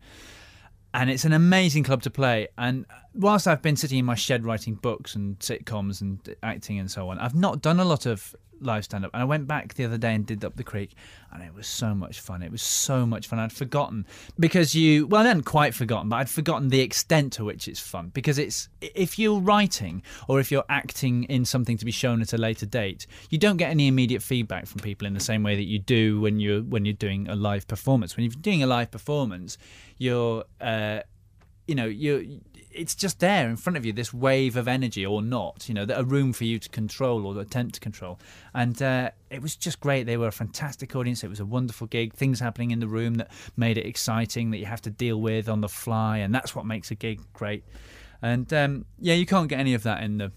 and 0.94 1.11
it's 1.11 1.25
an 1.25 1.32
amazing 1.32 1.85
club 1.85 2.02
to 2.02 2.11
play. 2.11 2.49
And 2.56 2.87
whilst 3.14 3.46
I've 3.46 3.62
been 3.62 3.76
sitting 3.76 3.99
in 3.99 4.05
my 4.05 4.14
shed 4.14 4.44
writing 4.44 4.75
books 4.75 5.14
and 5.14 5.38
sitcoms 5.38 6.00
and 6.00 6.19
acting 6.43 6.79
and 6.79 6.90
so 6.90 7.08
on, 7.11 7.19
I've 7.19 7.35
not 7.35 7.62
done 7.62 7.81
a 7.81 7.85
lot 7.85 8.06
of 8.06 8.35
live 8.61 8.85
stand 8.85 9.05
up. 9.05 9.11
And 9.14 9.23
I 9.23 9.25
went 9.25 9.46
back 9.46 9.75
the 9.75 9.85
other 9.85 9.99
day 9.99 10.14
and 10.14 10.26
did 10.26 10.44
Up 10.44 10.56
the 10.56 10.64
Creek, 10.64 10.94
and 11.32 11.43
it 11.43 11.55
was 11.55 11.67
so 11.67 11.94
much 11.94 12.20
fun. 12.20 12.43
It 12.43 12.50
was 12.50 12.62
so 12.62 13.06
much 13.06 13.26
fun. 13.26 13.38
I'd 13.38 13.52
forgotten 13.52 14.06
because 14.38 14.75
you, 14.75 15.06
well, 15.06 15.23
I 15.23 15.29
hadn't 15.29 15.44
quite 15.44 15.75
forgotten, 15.75 16.08
but 16.08 16.17
I'd 16.17 16.31
forgotten 16.31 16.69
the 16.69 16.81
extent 16.81 17.35
to 17.35 17.44
which 17.44 17.69
it's 17.69 17.81
fun. 17.81 18.11
Because 18.14 18.38
it's, 18.38 18.69
if 18.81 19.19
you're 19.19 19.40
writing 19.40 20.02
or 20.29 20.40
if 20.40 20.50
you're 20.50 20.64
acting 20.69 21.25
in 21.25 21.44
something 21.44 21.76
to 21.79 21.85
be 21.85 21.93
shown 21.93 22.20
at 22.23 22.32
a 22.32 22.38
later 22.38 22.67
date, 22.67 23.06
you 23.31 23.38
don't 23.38 23.56
get 23.56 23.70
any 23.70 23.88
immediate 23.88 24.23
feedback 24.23 24.67
from 24.67 24.81
people 24.81 25.06
in 25.06 25.14
the 25.14 25.20
same 25.20 25.43
way 25.43 25.56
that 25.56 25.67
you 25.67 25.79
do 25.79 26.20
when 26.20 26.40
you're 26.40 26.62
when 26.62 26.85
you're 26.85 26.94
doing 26.94 27.29
a 27.29 27.37
live 27.37 27.67
performance. 27.67 28.17
When 28.17 28.25
you're 28.25 28.35
doing 28.40 28.62
a 28.62 28.67
live 28.67 28.90
performance, 28.90 29.58
you're 29.99 30.45
uh, 30.61 31.00
you 31.67 31.75
know 31.75 31.87
you 31.87 32.41
it's 32.71 32.95
just 32.95 33.19
there 33.19 33.49
in 33.49 33.56
front 33.56 33.77
of 33.77 33.85
you 33.85 33.93
this 33.93 34.15
wave 34.15 34.56
of 34.56 34.69
energy 34.69 35.05
or 35.05 35.21
not 35.21 35.69
you 35.69 35.75
know 35.75 35.85
a 35.91 36.05
room 36.05 36.33
for 36.33 36.45
you 36.45 36.59
to 36.59 36.69
control 36.69 37.27
or 37.27 37.41
attempt 37.41 37.75
to 37.75 37.81
control. 37.81 38.19
And 38.55 38.81
uh, 38.81 39.11
it 39.31 39.43
was 39.43 39.56
just 39.56 39.81
great. 39.81 40.05
They 40.05 40.17
were 40.17 40.29
a 40.29 40.33
fantastic 40.33 40.95
audience. 40.97 41.23
It 41.23 41.29
was 41.29 41.41
a 41.41 41.47
wonderful 41.47 41.87
gig. 41.87 42.15
Things 42.15 42.41
happening 42.41 42.71
in 42.71 42.81
the 42.81 42.89
room 42.89 43.17
that 43.17 43.31
made 43.56 43.79
it 43.79 43.87
exciting 43.87 44.50
that 44.50 44.59
you 44.59 44.67
have 44.67 44.83
to 44.83 44.90
deal 44.90 45.21
with 45.21 45.49
on 45.49 45.61
the 45.61 45.69
fly 45.69 46.19
and 46.19 46.35
that's 46.35 46.55
what 46.55 46.67
makes 46.67 46.90
a 46.90 46.95
gig 46.95 47.21
great. 47.33 47.64
And 48.23 48.52
um, 48.52 48.85
yeah 48.99 49.14
you 49.14 49.26
can't 49.26 49.49
get 49.49 49.61
any 49.61 49.75
of 49.75 49.83
that 49.83 50.02
in 50.02 50.19
the 50.19 50.33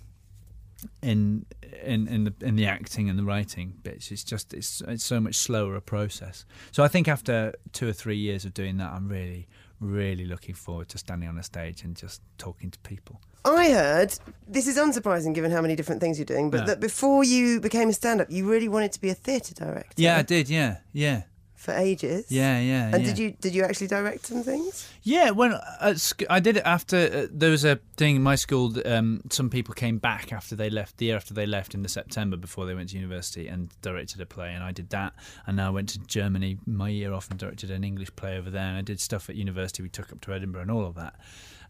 in 1.01 1.45
in 1.83 2.07
in 2.07 2.23
the 2.23 2.33
in 2.41 2.55
the 2.55 2.65
acting 2.65 3.09
and 3.09 3.17
the 3.17 3.23
writing 3.23 3.75
bits. 3.83 4.11
It's 4.11 4.23
just 4.23 4.53
it's 4.53 4.81
it's 4.87 5.03
so 5.03 5.19
much 5.19 5.35
slower 5.35 5.75
a 5.75 5.81
process. 5.81 6.45
So 6.71 6.83
I 6.83 6.87
think 6.87 7.07
after 7.07 7.53
two 7.71 7.87
or 7.87 7.93
three 7.93 8.17
years 8.17 8.45
of 8.45 8.53
doing 8.53 8.77
that, 8.77 8.91
I'm 8.91 9.07
really 9.07 9.47
really 9.79 10.25
looking 10.25 10.53
forward 10.53 10.87
to 10.89 10.97
standing 10.97 11.27
on 11.27 11.37
a 11.37 11.43
stage 11.43 11.83
and 11.83 11.95
just 11.95 12.21
talking 12.37 12.69
to 12.71 12.79
people. 12.79 13.19
I 13.43 13.71
heard 13.71 14.13
this 14.47 14.67
is 14.67 14.77
unsurprising 14.77 15.33
given 15.33 15.49
how 15.51 15.61
many 15.61 15.75
different 15.75 15.99
things 15.99 16.19
you're 16.19 16.25
doing, 16.25 16.51
but 16.51 16.67
that 16.67 16.79
before 16.79 17.23
you 17.23 17.59
became 17.59 17.89
a 17.89 17.93
stand-up, 17.93 18.29
you 18.29 18.47
really 18.47 18.69
wanted 18.69 18.91
to 18.91 19.01
be 19.01 19.09
a 19.09 19.15
theatre 19.15 19.55
director. 19.55 19.93
Yeah, 19.97 20.17
I 20.17 20.21
did. 20.21 20.47
Yeah, 20.47 20.77
yeah, 20.93 21.23
For 21.61 21.75
ages. 21.75 22.25
yeah, 22.31 22.59
yeah. 22.59 22.89
And 22.91 23.03
yeah. 23.03 23.09
did 23.09 23.19
you 23.19 23.31
did 23.39 23.53
you 23.53 23.63
actually 23.63 23.85
direct 23.85 24.25
some 24.25 24.41
things? 24.41 24.89
Yeah, 25.03 25.29
when 25.29 25.53
at 25.79 25.99
sc- 25.99 26.23
I 26.27 26.39
did 26.39 26.57
it 26.57 26.63
after 26.65 26.97
uh, 26.97 27.27
there 27.31 27.51
was 27.51 27.63
a 27.63 27.79
thing 27.97 28.15
in 28.15 28.23
my 28.23 28.33
school. 28.33 28.73
Um, 28.83 29.21
some 29.29 29.51
people 29.51 29.75
came 29.75 29.99
back 29.99 30.33
after 30.33 30.55
they 30.55 30.71
left 30.71 30.97
the 30.97 31.05
year 31.05 31.15
after 31.15 31.35
they 31.35 31.45
left 31.45 31.75
in 31.75 31.83
the 31.83 31.89
September 31.89 32.35
before 32.35 32.65
they 32.65 32.73
went 32.73 32.89
to 32.89 32.95
university 32.95 33.47
and 33.47 33.71
directed 33.83 34.19
a 34.21 34.25
play, 34.25 34.53
and 34.55 34.63
I 34.63 34.71
did 34.71 34.89
that. 34.89 35.13
And 35.45 35.55
now 35.57 35.67
I 35.67 35.69
went 35.69 35.89
to 35.89 35.99
Germany 35.99 36.57
my 36.65 36.89
year 36.89 37.13
off 37.13 37.29
and 37.29 37.39
directed 37.39 37.69
an 37.69 37.83
English 37.83 38.15
play 38.15 38.39
over 38.39 38.49
there. 38.49 38.63
And 38.63 38.77
I 38.77 38.81
did 38.81 38.99
stuff 38.99 39.29
at 39.29 39.35
university. 39.35 39.83
We 39.83 39.89
took 39.89 40.11
up 40.11 40.21
to 40.21 40.33
Edinburgh 40.33 40.63
and 40.63 40.71
all 40.71 40.85
of 40.85 40.95
that. 40.95 41.15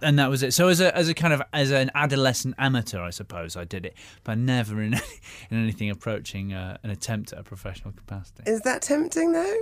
And 0.01 0.17
that 0.17 0.29
was 0.29 0.41
it. 0.41 0.53
So 0.53 0.67
as 0.67 0.81
a 0.81 0.95
as 0.95 1.09
a 1.09 1.13
kind 1.13 1.33
of 1.33 1.43
as 1.53 1.71
an 1.71 1.91
adolescent 1.93 2.55
amateur, 2.57 3.01
I 3.01 3.11
suppose 3.11 3.55
I 3.55 3.65
did 3.65 3.85
it, 3.85 3.93
but 4.23 4.37
never 4.37 4.81
in 4.81 4.93
in 5.51 5.61
anything 5.61 5.89
approaching 5.89 6.53
uh, 6.53 6.77
an 6.83 6.89
attempt 6.89 7.33
at 7.33 7.39
a 7.39 7.43
professional 7.43 7.93
capacity. 7.93 8.43
Is 8.47 8.61
that 8.61 8.81
tempting 8.81 9.31
though? 9.31 9.57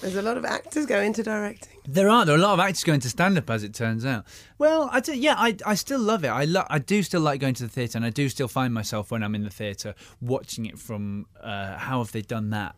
There's 0.00 0.16
a 0.16 0.22
lot 0.22 0.36
of 0.36 0.44
actors 0.44 0.86
go 0.86 1.00
into 1.00 1.22
directing. 1.22 1.78
There 1.86 2.08
are 2.08 2.24
there 2.24 2.34
are 2.34 2.38
a 2.38 2.40
lot 2.40 2.54
of 2.54 2.60
actors 2.60 2.84
going 2.84 3.00
to 3.00 3.08
stand 3.08 3.36
up 3.38 3.48
as 3.50 3.62
it 3.62 3.74
turns 3.74 4.04
out. 4.04 4.24
Well, 4.58 4.88
I 4.92 5.00
do, 5.00 5.16
yeah, 5.16 5.34
I, 5.36 5.56
I 5.64 5.74
still 5.74 6.00
love 6.00 6.24
it. 6.24 6.28
I 6.28 6.44
lo- 6.44 6.66
I 6.68 6.78
do 6.78 7.02
still 7.02 7.20
like 7.20 7.40
going 7.40 7.54
to 7.54 7.62
the 7.64 7.68
theatre, 7.68 7.98
and 7.98 8.04
I 8.04 8.10
do 8.10 8.28
still 8.28 8.48
find 8.48 8.72
myself 8.74 9.10
when 9.10 9.22
I'm 9.22 9.34
in 9.34 9.44
the 9.44 9.50
theatre 9.50 9.94
watching 10.20 10.66
it 10.66 10.78
from 10.78 11.26
uh, 11.40 11.76
how 11.76 11.98
have 11.98 12.12
they 12.12 12.22
done 12.22 12.50
that 12.50 12.76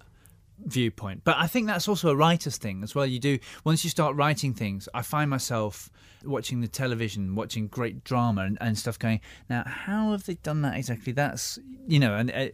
viewpoint. 0.65 1.23
But 1.25 1.37
I 1.39 1.47
think 1.47 1.67
that's 1.67 1.89
also 1.89 2.11
a 2.11 2.17
writer's 2.17 2.57
thing 2.57 2.83
as 2.83 2.95
well. 2.95 3.07
You 3.07 3.19
do 3.19 3.39
once 3.65 3.85
you 3.85 3.91
start 3.91 4.17
writing 4.17 4.55
things, 4.55 4.89
I 4.95 5.03
find 5.03 5.29
myself 5.29 5.91
watching 6.25 6.61
the 6.61 6.69
television, 6.69 7.35
watching 7.35 7.67
great 7.67 8.05
drama 8.05 8.43
and, 8.43 8.59
and 8.61 8.79
stuff, 8.79 8.99
going 8.99 9.21
now 9.51 9.65
how 9.67 10.13
have 10.13 10.25
they 10.25 10.35
done 10.35 10.63
that 10.63 10.77
exactly? 10.77 11.13
That's 11.13 11.59
you 11.87 11.99
know, 11.99 12.15
and. 12.15 12.31
Uh, 12.31 12.49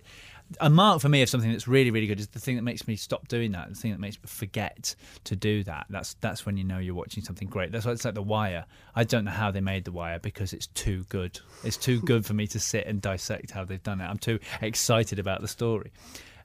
a 0.61 0.71
mark 0.71 1.01
for 1.01 1.09
me 1.09 1.23
of 1.23 1.29
something 1.29 1.51
that's 1.51 1.69
really, 1.69 1.91
really 1.91 2.07
good 2.07 2.21
is 2.21 2.29
the 2.29 2.39
thing 2.39 2.57
that 2.57 2.63
makes 2.63 2.89
me 2.89 2.97
stop 2.97 3.29
doing 3.29 3.53
that. 3.53 3.69
The 3.69 3.75
thing 3.75 3.91
that 3.93 4.01
makes 4.01 4.17
me 4.17 4.27
forget 4.27 4.95
to 5.25 5.37
do 5.37 5.63
that. 5.65 5.87
That's 5.91 6.15
that's 6.15 6.47
when 6.47 6.57
you 6.57 6.65
know 6.65 6.79
you're 6.79 6.95
watching 6.95 7.23
something 7.23 7.49
great. 7.49 7.73
That's 7.73 7.85
why 7.85 7.93
it's 7.93 8.05
like 8.05 8.15
The 8.15 8.23
Wire. 8.23 8.65
I 8.95 9.05
don't 9.05 9.25
know 9.25 9.31
how 9.31 9.51
they 9.51 9.61
made 9.61 9.85
The 9.85 9.93
Wire 9.93 10.19
because 10.19 10.53
it's 10.53 10.67
too 10.69 11.05
good. 11.09 11.39
It's 11.65 11.77
too 11.77 12.01
good 12.01 12.25
for 12.25 12.35
me 12.35 12.47
to 12.49 12.61
sit 12.61 12.87
and 12.87 13.03
dissect 13.03 13.51
how 13.51 13.65
they've 13.65 13.83
done 13.83 14.01
it. 14.01 14.05
I'm 14.05 14.19
too 14.19 14.39
excited 14.63 15.19
about 15.19 15.41
the 15.41 15.49
story. 15.49 15.93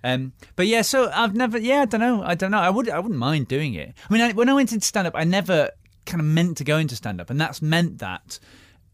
Um, 0.03 0.33
but 0.55 0.67
yeah, 0.67 0.81
so 0.81 1.09
I've 1.13 1.33
never. 1.33 1.57
Yeah, 1.57 1.81
I 1.81 1.85
don't 1.85 2.01
know. 2.01 2.23
I 2.23 2.35
don't 2.35 2.51
know. 2.51 2.59
I 2.59 2.69
would. 2.69 2.89
I 2.89 2.99
wouldn't 2.99 3.19
mind 3.19 3.47
doing 3.47 3.73
it. 3.73 3.93
I 4.09 4.13
mean, 4.13 4.21
I, 4.21 4.31
when 4.33 4.49
I 4.49 4.53
went 4.53 4.73
into 4.73 4.85
stand 4.85 5.07
up, 5.07 5.13
I 5.15 5.23
never 5.23 5.71
kind 6.05 6.19
of 6.19 6.27
meant 6.27 6.57
to 6.57 6.65
go 6.65 6.77
into 6.77 6.95
stand 6.95 7.21
up, 7.21 7.29
and 7.29 7.39
that's 7.39 7.61
meant 7.61 7.99
that 7.99 8.39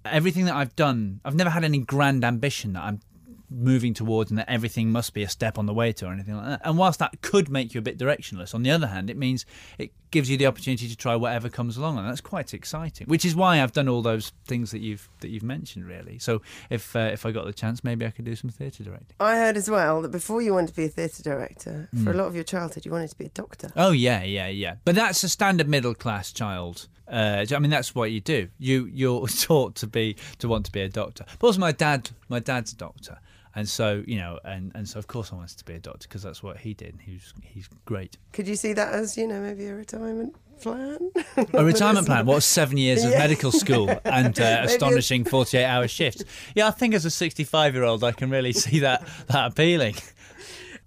everything 0.06 0.46
that 0.46 0.56
I've 0.56 0.76
done, 0.76 1.20
I've 1.26 1.36
never 1.36 1.50
had 1.50 1.64
any 1.64 1.80
grand 1.80 2.24
ambition 2.24 2.74
that 2.74 2.84
I'm 2.84 3.02
moving 3.50 3.94
towards 3.94 4.32
and 4.32 4.38
that 4.38 4.50
everything 4.50 4.92
must 4.92 5.14
be 5.14 5.24
a 5.24 5.30
step 5.30 5.58
on 5.58 5.66
the 5.66 5.74
way 5.74 5.92
to 5.94 6.06
or 6.06 6.14
anything 6.14 6.36
like 6.36 6.46
that. 6.46 6.62
And 6.64 6.78
whilst 6.78 7.00
that 7.00 7.22
could 7.22 7.50
make 7.50 7.74
you 7.74 7.80
a 7.80 7.82
bit 7.82 7.98
directionless, 7.98 8.54
on 8.54 8.64
the 8.64 8.72
other 8.72 8.88
hand, 8.88 9.10
it 9.10 9.18
means 9.18 9.46
it 9.78 9.92
gives 10.12 10.30
you 10.30 10.38
the 10.38 10.46
opportunity 10.46 10.88
to 10.88 10.96
try 10.96 11.16
whatever 11.16 11.50
comes 11.50 11.78
along, 11.78 11.98
and 11.98 12.08
that's 12.08 12.22
quite 12.22 12.54
exciting. 12.54 13.08
Which 13.08 13.26
is 13.26 13.36
why 13.36 13.62
I've 13.62 13.72
done 13.72 13.88
all 13.88 14.02
those 14.02 14.32
things 14.46 14.72
that 14.72 14.80
you've 14.80 15.10
that 15.20 15.30
you've 15.30 15.44
mentioned, 15.44 15.86
really. 15.86 16.20
So 16.20 16.42
if 16.70 16.96
uh, 16.96 17.10
if 17.14 17.26
I 17.26 17.32
got 17.32 17.46
the 17.46 17.54
chance, 17.54 17.84
maybe 17.84 18.06
I 18.06 18.12
could 18.12 18.26
do 18.26 18.36
some 18.36 18.50
theatre 18.50 18.84
directing. 18.84 19.16
I 19.20 19.36
heard 19.36 19.58
as 19.58 19.70
well 19.70 20.02
that 20.02 20.12
before 20.12 20.42
you 20.42 20.54
wanted 20.54 20.70
to 20.70 20.76
be 20.76 20.86
a 20.86 20.90
theatre 20.90 21.24
director, 21.24 21.90
for 22.04 22.12
a 22.12 22.16
lot 22.16 22.28
of 22.28 22.36
your 22.36 22.44
childhood, 22.44 22.86
you 22.86 22.92
wanted 22.92 23.10
to 23.10 23.18
be 23.18 23.26
a 23.26 23.30
doctor. 23.30 23.72
Oh 23.76 23.92
yeah, 23.92 24.24
yeah, 24.24 24.48
yeah. 24.48 24.76
But 24.86 24.96
that's 24.96 25.24
a 25.24 25.30
standard 25.30 25.68
middle 25.68 25.94
class 25.94 26.32
child. 26.32 26.88
Uh, 27.08 27.46
I 27.54 27.60
mean, 27.60 27.72
that's 27.72 27.96
what 27.96 28.12
you 28.12 28.22
do. 28.22 28.50
You 28.58 28.90
you're 28.92 29.28
taught 29.28 29.76
to 29.76 29.88
be 29.88 30.16
to 30.40 30.48
want 30.48 30.66
to 30.66 30.72
be 30.72 30.82
a 30.82 30.90
doctor. 30.90 31.26
But 31.40 31.48
also, 31.48 31.60
my 31.60 31.72
dad, 31.72 32.12
my 32.28 32.40
dad's 32.40 32.74
a 32.74 32.76
doctor, 32.76 33.20
and 33.60 33.68
so 33.70 34.04
you 34.08 34.18
know, 34.18 34.40
and, 34.44 34.72
and 34.76 34.88
so 34.88 34.98
of 35.00 35.08
course 35.08 35.32
I 35.32 35.36
wanted 35.36 35.58
to 35.58 35.66
be 35.66 35.74
a 35.76 35.80
doctor 35.80 36.08
because 36.08 36.24
that's 36.24 36.42
what 36.42 36.58
he 36.58 36.74
did. 36.74 37.00
He 37.06 37.14
was 37.14 37.34
he's 37.44 37.70
great. 37.86 38.18
Could 38.34 38.48
you 38.48 38.56
see 38.56 38.74
that 38.74 38.94
as, 38.94 39.18
you 39.18 39.28
know, 39.28 39.40
maybe 39.42 39.66
a 39.68 39.76
retirement 39.76 40.36
plan? 40.62 41.00
A 41.54 41.64
retirement 41.64 42.06
plan. 42.06 42.26
What 42.26 42.44
seven 42.60 42.78
years 42.78 43.04
of 43.06 43.12
Yeah. 43.12 43.20
medical 43.20 43.52
school 43.52 43.90
and 44.06 44.38
uh, 44.40 44.62
astonishing 44.64 45.24
forty-eight 45.24 45.66
hour 45.66 45.88
shifts. 45.88 46.24
Yeah, 46.56 46.68
I 46.68 46.72
think 46.72 46.94
as 46.94 47.06
a 47.06 47.10
sixty-five-year-old, 47.12 48.04
I 48.04 48.12
can 48.12 48.30
really 48.30 48.54
see 48.54 48.80
that 48.80 49.08
that 49.28 49.52
appealing. 49.52 49.96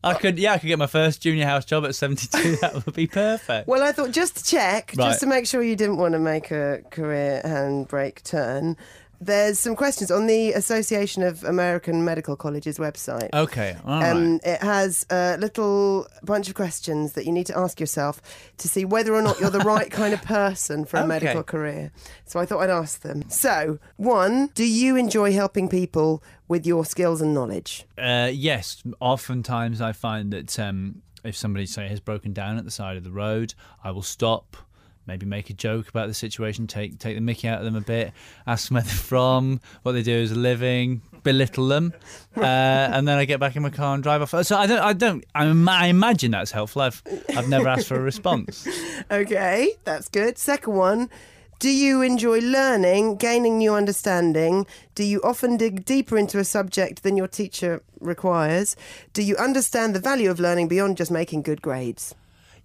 I 0.05 0.15
could, 0.15 0.37
yeah, 0.37 0.55
I 0.55 0.59
could 0.59 0.67
get 0.67 0.81
my 0.81 0.89
first 0.89 1.23
junior 1.23 1.47
house 1.47 1.65
job 1.65 1.85
at 1.85 1.95
seventy-two. 1.95 2.57
That 2.57 2.75
would 2.85 2.95
be 2.95 3.07
perfect. 3.07 3.69
Well, 3.69 3.83
I 3.85 3.93
thought 3.93 4.11
just 4.11 4.37
to 4.39 4.45
check, 4.45 4.93
Right. 4.99 5.07
just 5.11 5.21
to 5.21 5.27
make 5.27 5.47
sure 5.47 5.63
you 5.63 5.77
didn't 5.77 5.97
want 5.99 6.13
to 6.15 6.19
make 6.19 6.51
a 6.51 6.83
career 6.91 7.41
handbrake 7.45 8.23
turn, 8.25 8.77
there's 9.25 9.59
some 9.59 9.77
questions 9.77 10.11
on 10.11 10.27
the 10.27 10.53
Association 10.53 11.23
of 11.23 11.45
American 11.45 12.05
Medical 12.05 12.37
Colleges 12.37 12.79
website. 12.79 13.31
Okay, 13.33 13.77
all 13.85 14.01
right. 14.01 14.11
Um, 14.11 14.41
it 14.45 14.61
has 14.63 15.07
a 15.11 15.37
little 15.39 16.07
bunch 16.23 16.49
of 16.49 16.55
questions 16.55 17.13
that 17.13 17.25
you 17.25 17.33
need 17.33 17.47
to 17.47 17.57
ask 17.59 17.79
yourself 17.81 18.21
to 18.59 18.69
see 18.69 18.85
whether 18.85 19.15
or 19.15 19.23
not 19.23 19.39
you're 19.41 19.51
the 19.51 19.61
right 19.75 19.91
kind 19.91 20.13
of 20.13 20.23
person 20.23 20.85
for 20.85 20.97
a 20.97 21.01
Okay. 21.01 21.09
medical 21.09 21.43
career. 21.43 21.93
So 22.25 22.41
I 22.41 22.47
thought 22.47 22.61
I'd 22.61 22.71
ask 22.71 23.01
them. 23.01 23.29
So, 23.31 23.79
one, 23.97 24.49
do 24.55 24.65
you 24.67 24.97
enjoy 24.97 25.33
helping 25.33 25.69
people 25.69 26.23
with 26.49 26.67
your 26.67 26.85
skills 26.85 27.21
and 27.21 27.33
knowledge? 27.33 27.87
Uh, 27.97 28.31
yes, 28.33 28.83
oftentimes 29.01 29.81
I 29.81 29.93
find 29.93 30.33
that 30.33 30.59
um, 30.59 31.03
if 31.25 31.37
somebody 31.37 31.67
say 31.67 31.87
has 31.89 32.01
broken 32.01 32.33
down 32.33 32.59
at 32.59 32.65
the 32.65 32.71
side 32.71 32.97
of 32.97 33.05
the 33.05 33.13
road, 33.13 33.55
I 33.85 33.91
will 33.93 34.03
stop, 34.03 34.57
maybe 35.07 35.27
make 35.27 35.51
a 35.51 35.53
joke 35.53 35.89
about 35.89 36.09
the 36.09 36.15
situation, 36.15 36.67
take 36.67 36.99
take 36.99 37.17
the 37.17 37.21
Mickey 37.21 37.49
out 37.49 37.59
of 37.59 37.65
them 37.65 37.77
a 37.77 37.81
bit, 37.81 38.13
ask 38.47 38.69
them 38.69 38.77
where 38.77 38.83
they're 38.83 38.93
from, 38.93 39.61
what 39.83 39.93
they 39.93 40.03
do 40.03 40.23
as 40.23 40.33
a 40.33 40.37
living, 40.37 41.03
belittle 41.23 41.69
them, 41.69 41.93
uh, 42.37 42.41
and 42.41 43.07
then 43.07 43.19
I 43.19 43.25
get 43.25 43.41
back 43.41 43.57
in 43.57 43.63
my 43.63 43.71
car 43.71 43.95
and 43.95 44.03
drive 44.03 44.23
off. 44.23 44.47
So 44.47 44.57
I 44.57 44.67
don't, 44.67 44.81
I 44.81 44.93
don't, 44.93 45.25
I, 45.35 45.45
I 45.45 45.87
imagine 45.87 46.31
that's 46.31 46.51
helpful. 46.51 46.83
I've 46.83 47.03
I've 47.37 47.49
never 47.49 47.69
asked 47.69 47.89
for 47.89 47.97
a 47.97 48.03
response. 48.03 48.67
Okay, 49.11 49.75
that's 49.85 50.09
good. 50.09 50.39
Second 50.39 50.75
one, 50.75 51.11
do 51.59 51.71
you 51.71 52.03
enjoy 52.03 52.41
learning, 52.41 53.17
gaining 53.17 53.59
new 53.59 53.75
understanding? 53.75 54.67
Do 54.95 55.05
you 55.05 55.21
often 55.23 55.57
dig 55.57 55.85
deeper 55.85 56.19
into 56.19 56.39
a 56.39 56.45
subject 56.45 57.03
than 57.03 57.17
your 57.17 57.29
teacher 57.29 57.83
requires? 58.01 58.75
Do 59.13 59.23
you 59.23 59.37
understand 59.37 59.95
the 59.95 60.01
value 60.01 60.31
of 60.31 60.41
learning 60.41 60.69
beyond 60.69 60.97
just 60.97 61.11
making 61.11 61.43
good 61.43 61.63
grades? 61.63 62.15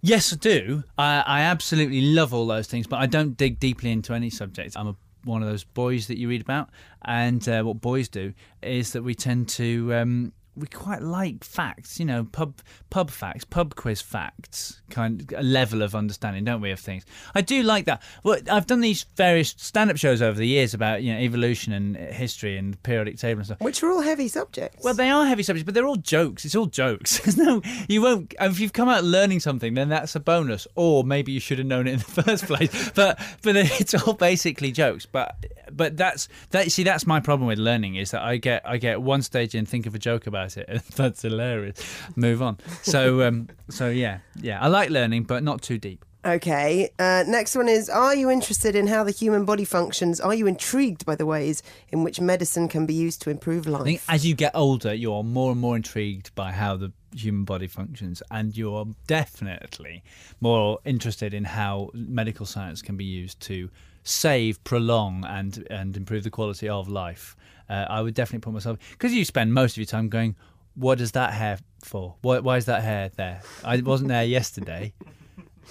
Yes, 0.08 0.32
I 0.32 0.38
do. 0.38 0.86
I, 0.98 1.22
I 1.28 1.42
absolutely 1.42 2.00
love 2.00 2.34
all 2.34 2.48
those 2.48 2.68
things, 2.68 2.88
but 2.88 2.96
I 2.96 3.08
don't 3.08 3.36
dig 3.36 3.60
deeply 3.60 3.92
into 3.92 4.14
any 4.14 4.30
subject. 4.30 4.78
I'm 4.78 4.88
a, 4.88 4.96
one 5.26 5.44
of 5.44 5.50
those 5.50 5.66
boys 5.66 6.08
that 6.08 6.18
you 6.18 6.30
read 6.30 6.40
about, 6.40 6.70
and 7.04 7.46
uh, 7.50 7.62
what 7.64 7.82
boys 7.82 8.08
do 8.08 8.34
is 8.62 8.94
that 8.94 9.04
we 9.04 9.14
tend 9.16 9.50
to. 9.50 9.94
Um, 9.94 10.32
we 10.58 10.68
quite 10.68 11.02
like 11.02 11.44
facts, 11.44 12.00
you 12.00 12.06
know, 12.06 12.26
pub 12.26 12.62
pub 12.90 13.12
facts, 13.12 13.44
pub 13.44 13.76
quiz 13.76 14.02
facts, 14.02 14.82
kind 14.90 15.22
of 15.22 15.40
a 15.40 15.44
level 15.44 15.82
of 15.82 15.96
understanding, 15.96 16.44
don't 16.44 16.62
we, 16.62 16.72
of 16.72 16.80
things? 16.80 17.06
I 17.36 17.42
do 17.42 17.64
like 17.64 17.86
that. 17.86 18.02
Well, 18.24 18.40
I've 18.50 18.66
done 18.66 18.82
these 18.82 19.04
various 19.16 19.54
stand-up 19.58 19.98
shows 19.98 20.22
over 20.22 20.38
the 20.38 20.48
years 20.48 20.74
about 20.74 21.04
you 21.04 21.14
know 21.14 21.20
evolution 21.20 21.74
and 21.74 21.96
history 21.96 22.58
and 22.58 22.82
periodic 22.84 23.18
table 23.18 23.40
and 23.40 23.46
stuff. 23.46 23.62
Which 23.62 23.84
are 23.84 23.92
all 23.92 24.02
heavy 24.02 24.28
subjects. 24.28 24.84
Well, 24.84 24.94
they 24.94 25.10
are 25.10 25.26
heavy 25.26 25.44
subjects, 25.44 25.66
but 25.66 25.74
they're 25.74 25.88
all 25.88 25.96
jokes. 25.96 26.46
It's 26.46 26.56
all 26.56 26.66
jokes. 26.66 27.20
There's 27.24 27.38
no, 27.38 27.62
you 27.88 28.02
won't. 28.02 28.34
If 28.40 28.60
you've 28.60 28.74
come 28.74 28.90
out 28.90 29.04
learning 29.04 29.40
something, 29.42 29.76
then 29.76 29.90
that's 29.90 30.16
a 30.16 30.20
bonus. 30.20 30.68
Or 30.76 31.04
maybe 31.04 31.32
you 31.32 31.40
should 31.40 31.60
have 31.60 31.68
known 31.68 31.88
it 31.88 31.94
in 31.94 32.00
the 32.00 32.06
first 32.24 32.46
place. 32.46 32.92
But 32.92 33.20
but 33.44 33.56
it's 33.56 33.94
all 33.94 34.14
basically 34.14 34.72
jokes. 34.72 35.06
But 35.06 35.36
but 35.78 35.96
that's 35.96 36.28
that. 36.50 36.72
See, 36.72 36.84
that's 36.84 37.06
my 37.08 37.20
problem 37.20 37.48
with 37.48 37.60
learning 37.60 37.96
is 37.96 38.12
that 38.12 38.22
I 38.22 38.38
get 38.38 38.64
I 38.66 38.78
get 38.78 39.02
one 39.02 39.22
stage 39.22 39.56
and 39.56 39.68
think 39.68 39.86
of 39.86 39.96
a 39.96 40.00
joke 40.00 40.28
about 40.28 40.58
it, 40.58 40.66
and 40.70 40.82
that's 40.96 41.22
hilarious. 41.22 41.80
Move 42.16 42.42
on. 42.42 42.58
So 42.82 43.28
um 43.28 43.48
so 43.70 43.90
yeah 43.90 44.20
yeah 44.42 44.60
I 44.62 44.68
like 44.68 44.90
learning, 44.90 45.24
but 45.24 45.44
not 45.44 45.62
too 45.62 45.78
deep. 45.78 46.04
Okay. 46.28 46.90
Uh, 47.00 47.24
next 47.26 47.56
one 47.56 47.70
is 47.70 47.90
Are 47.90 48.14
you 48.14 48.30
interested 48.30 48.76
in 48.76 48.88
how 48.88 49.06
the 49.06 49.12
human 49.12 49.46
body 49.46 49.64
functions? 49.64 50.20
Are 50.20 50.34
you 50.34 50.46
intrigued 50.46 51.06
by 51.06 51.16
the 51.16 51.26
ways 51.26 51.64
in 51.88 52.04
which 52.04 52.20
medicine 52.20 52.68
can 52.68 52.86
be 52.86 52.94
used 52.94 53.22
to 53.22 53.30
improve 53.30 53.66
life? 53.66 53.82
I 53.82 53.86
think 53.86 54.02
as 54.10 54.26
you 54.26 54.36
get 54.36 54.52
older, 54.54 54.94
you're 54.94 55.24
more 55.24 55.54
and 55.54 55.62
more 55.62 55.78
intrigued 55.78 56.36
by 56.36 56.52
how 56.52 56.76
the 56.76 56.92
human 57.16 57.46
body 57.46 57.68
functions, 57.68 58.22
and 58.30 58.58
you're 58.58 58.88
definitely 59.08 60.04
more 60.42 60.80
interested 60.84 61.34
in 61.34 61.46
how 61.46 61.92
medical 61.94 62.46
science 62.46 62.82
can 62.82 62.98
be 62.98 63.06
used 63.06 63.40
to 63.44 63.70
save, 64.04 64.62
prolong, 64.66 65.24
and 65.24 65.66
and 65.70 65.96
improve 65.96 66.26
the 66.26 66.30
quality 66.30 66.68
of 66.68 66.90
life. 66.90 67.38
Uh, 67.70 67.86
I 67.90 68.02
would 68.02 68.16
definitely 68.16 68.42
put 68.42 68.54
myself 68.54 68.80
because 68.92 69.14
you 69.14 69.24
spend 69.24 69.54
most 69.54 69.74
of 69.74 69.78
your 69.78 69.86
time 69.86 70.10
going, 70.10 70.36
"What 70.76 71.00
is 71.00 71.14
that 71.14 71.34
hair 71.36 71.60
for? 71.86 72.16
Why, 72.22 72.40
why 72.40 72.58
is 72.58 72.66
that 72.66 72.84
hair 72.84 73.12
there? 73.16 73.42
I 73.64 73.80
wasn't 73.80 74.10
there 74.10 74.26
yesterday." 74.26 74.92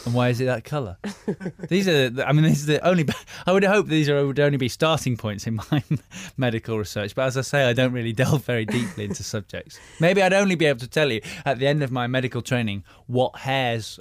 And 0.04 0.14
why 0.14 0.28
is 0.28 0.40
it 0.40 0.44
that 0.44 0.62
colour? 0.64 0.98
These 1.68 1.88
are, 1.88 2.10
the, 2.10 2.28
I 2.28 2.32
mean, 2.32 2.44
these 2.44 2.62
are 2.64 2.74
the 2.74 2.86
only. 2.86 3.06
I 3.46 3.52
would 3.52 3.64
hope 3.64 3.86
these 3.88 4.08
are, 4.08 4.24
would 4.26 4.38
only 4.38 4.58
be 4.58 4.68
starting 4.68 5.16
points 5.16 5.46
in 5.46 5.54
my 5.70 5.82
medical 6.36 6.78
research. 6.78 7.14
But 7.14 7.26
as 7.26 7.36
I 7.36 7.40
say, 7.40 7.64
I 7.64 7.72
don't 7.72 7.92
really 7.92 8.12
delve 8.22 8.44
very 8.44 8.64
deeply 8.64 9.04
into 9.06 9.24
subjects. 9.24 9.80
Maybe 9.98 10.22
I'd 10.22 10.32
only 10.32 10.54
be 10.54 10.66
able 10.66 10.80
to 10.80 10.88
tell 10.88 11.10
you 11.10 11.20
at 11.44 11.58
the 11.58 11.66
end 11.66 11.82
of 11.82 11.90
my 11.90 12.06
medical 12.06 12.42
training 12.42 12.84
what 13.06 13.36
hairs 13.36 13.98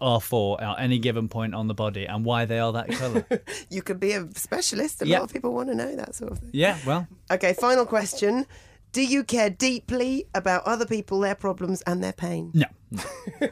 are 0.00 0.20
for 0.20 0.62
at 0.62 0.78
any 0.78 0.98
given 0.98 1.26
point 1.28 1.54
on 1.54 1.66
the 1.68 1.74
body 1.74 2.04
and 2.04 2.24
why 2.24 2.44
they 2.44 2.58
are 2.58 2.72
that 2.72 2.88
colour. 2.90 3.24
you 3.70 3.80
could 3.82 3.98
be 3.98 4.12
a 4.12 4.28
specialist. 4.34 5.00
A 5.02 5.06
Yeah. 5.08 5.20
lot 5.20 5.24
of 5.24 5.32
people 5.32 5.54
want 5.54 5.70
to 5.70 5.74
know 5.74 5.96
that 5.96 6.14
sort 6.14 6.32
of 6.32 6.38
thing. 6.38 6.50
yeah, 6.52 6.76
well, 6.86 7.08
Okay, 7.30 7.54
final 7.54 7.86
question. 7.86 8.46
Do 8.92 9.04
you 9.04 9.24
care 9.24 9.50
deeply 9.50 10.26
about 10.34 10.64
other 10.64 10.86
people, 10.86 11.20
their 11.20 11.34
problems, 11.34 11.82
and 11.82 12.02
their 12.02 12.14
pain? 12.14 12.50
no, 12.54 12.64
no. 12.90 13.02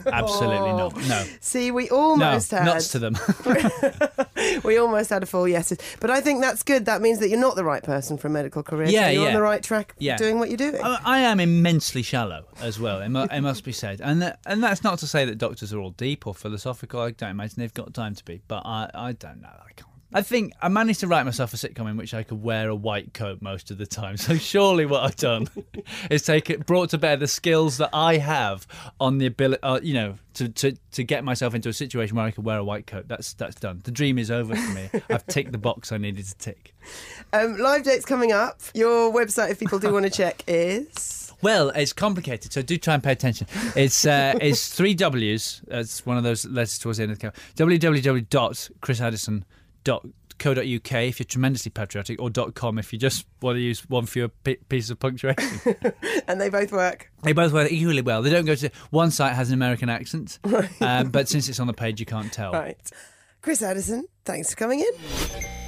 absolutely 0.07 0.73
not. 0.73 0.95
Oh. 0.97 1.01
No, 1.09 1.25
See, 1.41 1.71
we 1.71 1.89
no, 1.91 1.97
almost 1.97 2.51
had 2.51 2.65
nuts 2.65 2.89
to 2.93 2.99
them. 2.99 3.17
we 4.65 4.79
almost 4.79 5.11
had 5.11 5.23
a 5.23 5.27
full 5.27 5.47
yeses, 5.47 5.79
but 6.01 6.11
I 6.11 6.21
think 6.23 6.41
that's 6.41 6.63
good. 6.63 6.87
That 6.87 7.03
means 7.03 7.19
that 7.19 7.29
you're 7.29 7.39
not 7.41 7.57
the 7.57 7.65
right 7.65 7.83
person 7.83 8.17
for 8.17 8.29
a 8.29 8.31
medical 8.31 8.63
career. 8.63 8.89
Yeah, 8.89 9.07
so 9.09 9.11
you're 9.11 9.27
on 9.29 9.35
the 9.35 9.43
right 9.43 9.63
track, 9.63 9.95
Yeah. 9.99 10.17
doing 10.17 10.39
what 10.39 10.49
you're 10.49 10.57
doing. 10.57 10.81
I, 10.83 10.99
I 11.05 11.19
am 11.21 11.41
immensely 11.41 12.03
shallow 12.03 12.47
as 12.61 12.79
well. 12.81 13.03
It, 13.03 13.11
mu- 13.11 13.27
it 13.31 13.41
must 13.43 13.65
be 13.65 13.73
said, 13.73 14.01
and 14.01 14.23
that, 14.23 14.39
and 14.47 14.63
that's 14.63 14.83
not 14.83 14.99
to 15.01 15.07
say 15.07 15.27
that 15.27 15.37
doctors 15.37 15.75
are 15.75 15.79
all 15.79 15.91
deep 15.91 16.27
or 16.27 16.35
philosophical. 16.35 17.01
I 17.01 17.11
don't 17.11 17.31
imagine 17.31 17.57
they've 17.59 17.75
got 17.75 17.93
time 17.93 18.15
to 18.15 18.25
be, 18.25 18.41
but 18.49 18.63
I, 18.65 18.91
I 18.95 19.13
don't 19.13 19.43
know. 19.43 19.49
I 19.49 19.73
can't. 19.77 19.91
I 20.15 20.23
think 20.23 20.53
I 20.63 20.69
managed 20.69 21.01
to 21.01 21.09
write 21.09 21.25
myself 21.25 21.53
a 21.55 21.57
sitcom 21.57 21.91
in 21.91 21.97
which 21.97 22.15
I 22.15 22.23
could 22.23 22.41
wear 22.41 22.69
a 22.69 22.75
white 22.75 23.13
coat 23.13 23.43
most 23.43 23.73
of 23.73 23.79
the 23.79 23.87
time. 23.87 24.17
So 24.25 24.37
surely 24.37 24.87
what 24.87 25.03
I've 25.03 25.17
done 25.17 25.49
is 26.11 26.23
take 26.23 26.49
it, 26.49 26.65
brought 26.65 26.91
to 26.91 26.99
bear 26.99 27.17
the 27.17 27.27
skills 27.27 27.77
that 27.79 27.91
I 27.93 28.17
have 28.19 28.67
on 28.99 29.19
the 29.19 29.27
ability, 29.27 29.63
uh, 29.63 29.81
you 29.83 29.93
know, 29.93 30.15
to, 30.35 30.49
to, 30.49 30.77
to 30.93 31.05
get 31.05 31.25
myself 31.25 31.55
into 31.55 31.69
a 31.69 31.73
situation 31.73 32.17
where 32.17 32.25
I 32.25 32.31
could 32.31 32.45
wear 32.45 32.59
a 32.59 32.65
white 32.65 32.87
coat. 32.87 33.07
That's 33.09 33.35
that's 33.35 33.57
done. 33.57 33.81
The 33.85 33.91
dream 33.91 34.19
is 34.19 34.31
over 34.31 34.55
for 34.55 34.71
me. 34.71 34.89
I've 35.11 35.27
ticked 35.27 35.53
the 35.53 35.59
box 35.59 35.93
I 35.93 35.99
needed 35.99 36.25
to 36.25 36.35
tick. 36.39 36.75
Um, 37.33 37.59
live 37.59 37.83
dates 37.83 38.07
coming 38.07 38.33
up. 38.33 38.61
Your 38.73 39.13
website, 39.13 39.51
if 39.51 39.59
people 39.59 39.79
do 39.79 39.93
want 39.93 40.05
to 40.05 40.11
check, 40.17 40.43
is. 40.47 41.33
Well, 41.43 41.69
it's 41.71 41.93
complicated, 41.93 42.53
so 42.53 42.63
do 42.63 42.79
try 42.79 42.95
and 42.95 43.03
pay 43.03 43.13
attention. 43.13 43.49
It's 43.77 44.07
uh, 44.07 44.39
it's 44.41 44.75
three 44.75 44.95
W's. 44.95 45.61
It's 45.69 46.07
one 46.07 46.17
of 46.17 46.23
those 46.23 46.47
letters 46.47 46.79
towards 46.79 46.99
the 46.99 47.03
end 47.03 47.13
of 47.13 47.19
the 47.19 47.33
www.chrisaddison.com 47.57 49.45
.co.uk 49.85 50.93
if 50.93 51.19
you're 51.21 51.25
tremendously 51.25 51.71
patriotic, 51.71 52.21
or 52.21 52.31
.com 52.31 52.79
if 52.79 52.93
you 52.93 52.99
just 52.99 53.27
want 53.41 53.57
to 53.57 53.61
use 53.61 53.81
one 53.89 54.07
fewer 54.07 54.29
p- 54.29 54.57
pieces 54.69 54.91
of 54.91 54.99
punctuation. 54.99 55.61
and 56.29 56.41
they 56.41 56.49
both 56.49 56.73
work. 56.73 57.11
they 57.23 57.33
both 57.33 57.53
work 57.53 57.71
equally 57.71 58.03
well. 58.03 58.23
They 58.23 58.31
don't 58.31 58.45
go 58.45 58.55
to 58.55 58.71
one 58.91 59.11
site 59.11 59.35
has 59.35 59.49
an 59.49 59.55
American 59.55 59.89
accent, 59.89 60.39
um, 60.81 61.11
but 61.11 61.29
since 61.29 61.49
it's 61.49 61.61
on 61.61 61.67
the 61.67 61.75
page, 61.75 62.01
you 62.01 62.07
can't 62.07 62.33
tell. 62.33 62.53
Right. 62.53 62.79
Chris 63.43 63.63
Addison, 63.63 64.07
thanks 64.25 64.51
for 64.51 64.57
coming 64.57 64.81
in. 64.81 65.64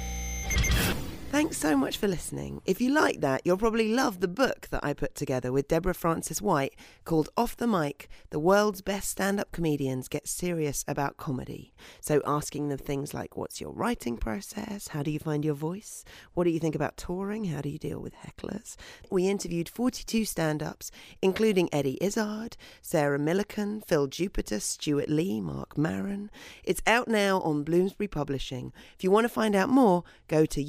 Thanks 1.29 1.57
so 1.57 1.75
much 1.75 1.97
for 1.97 2.07
listening. 2.07 2.61
If 2.65 2.79
you 2.79 2.89
like 2.91 3.19
that, 3.19 3.41
you'll 3.43 3.57
probably 3.57 3.93
love 3.93 4.21
the 4.21 4.29
book 4.29 4.69
that 4.71 4.83
I 4.83 4.93
put 4.93 5.13
together 5.13 5.51
with 5.51 5.67
Deborah 5.67 5.93
Frances-White 5.93 6.73
called 7.03 7.29
Off 7.35 7.55
the 7.55 7.67
Mic 7.67 8.07
The 8.31 8.39
World's 8.39 8.81
Best 8.81 9.11
Stand 9.11 9.39
Up 9.39 9.51
Comedians 9.51 10.07
Get 10.07 10.27
Serious 10.27 10.85
About 10.87 11.17
Comedy. 11.17 11.73
So, 11.99 12.21
asking 12.25 12.69
them 12.69 12.79
things 12.79 13.13
like 13.13 13.35
what's 13.35 13.61
your 13.61 13.71
writing 13.71 14.17
process? 14.17 14.87
How 14.89 15.03
do 15.03 15.11
you 15.11 15.19
find 15.19 15.43
your 15.43 15.53
voice? 15.53 16.05
What 16.33 16.45
do 16.45 16.49
you 16.49 16.59
think 16.59 16.75
about 16.75 16.97
touring? 16.97 17.45
How 17.45 17.61
do 17.61 17.69
you 17.69 17.77
deal 17.77 17.99
with 17.99 18.15
hecklers? 18.15 18.75
We 19.11 19.27
interviewed 19.27 19.69
42 19.69 20.25
stand 20.25 20.63
ups, 20.63 20.91
including 21.21 21.69
Eddie 21.73 21.99
Izzard, 22.01 22.55
Sarah 22.81 23.19
Millican, 23.19 23.85
Phil 23.85 24.07
Jupitus, 24.07 24.63
Stewart 24.63 25.09
Lee, 25.09 25.41
Marc 25.41 25.77
Maron. 25.77 26.31
It's 26.63 26.81
out 26.87 27.09
now 27.09 27.41
on 27.41 27.63
Bloomsbury 27.63 28.07
Publishing. 28.07 28.71
If 28.95 29.03
you 29.03 29.11
want 29.11 29.25
to 29.25 29.29
find 29.29 29.55
out 29.55 29.69
more, 29.69 30.03
go 30.27 30.45
to 30.45 30.63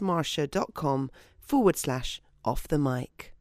yesyesmarsha.com 0.00 1.10
forward 1.40 1.76
slash 1.76 2.20
off 2.44 2.68
the 2.68 2.78
mic. 2.78 3.35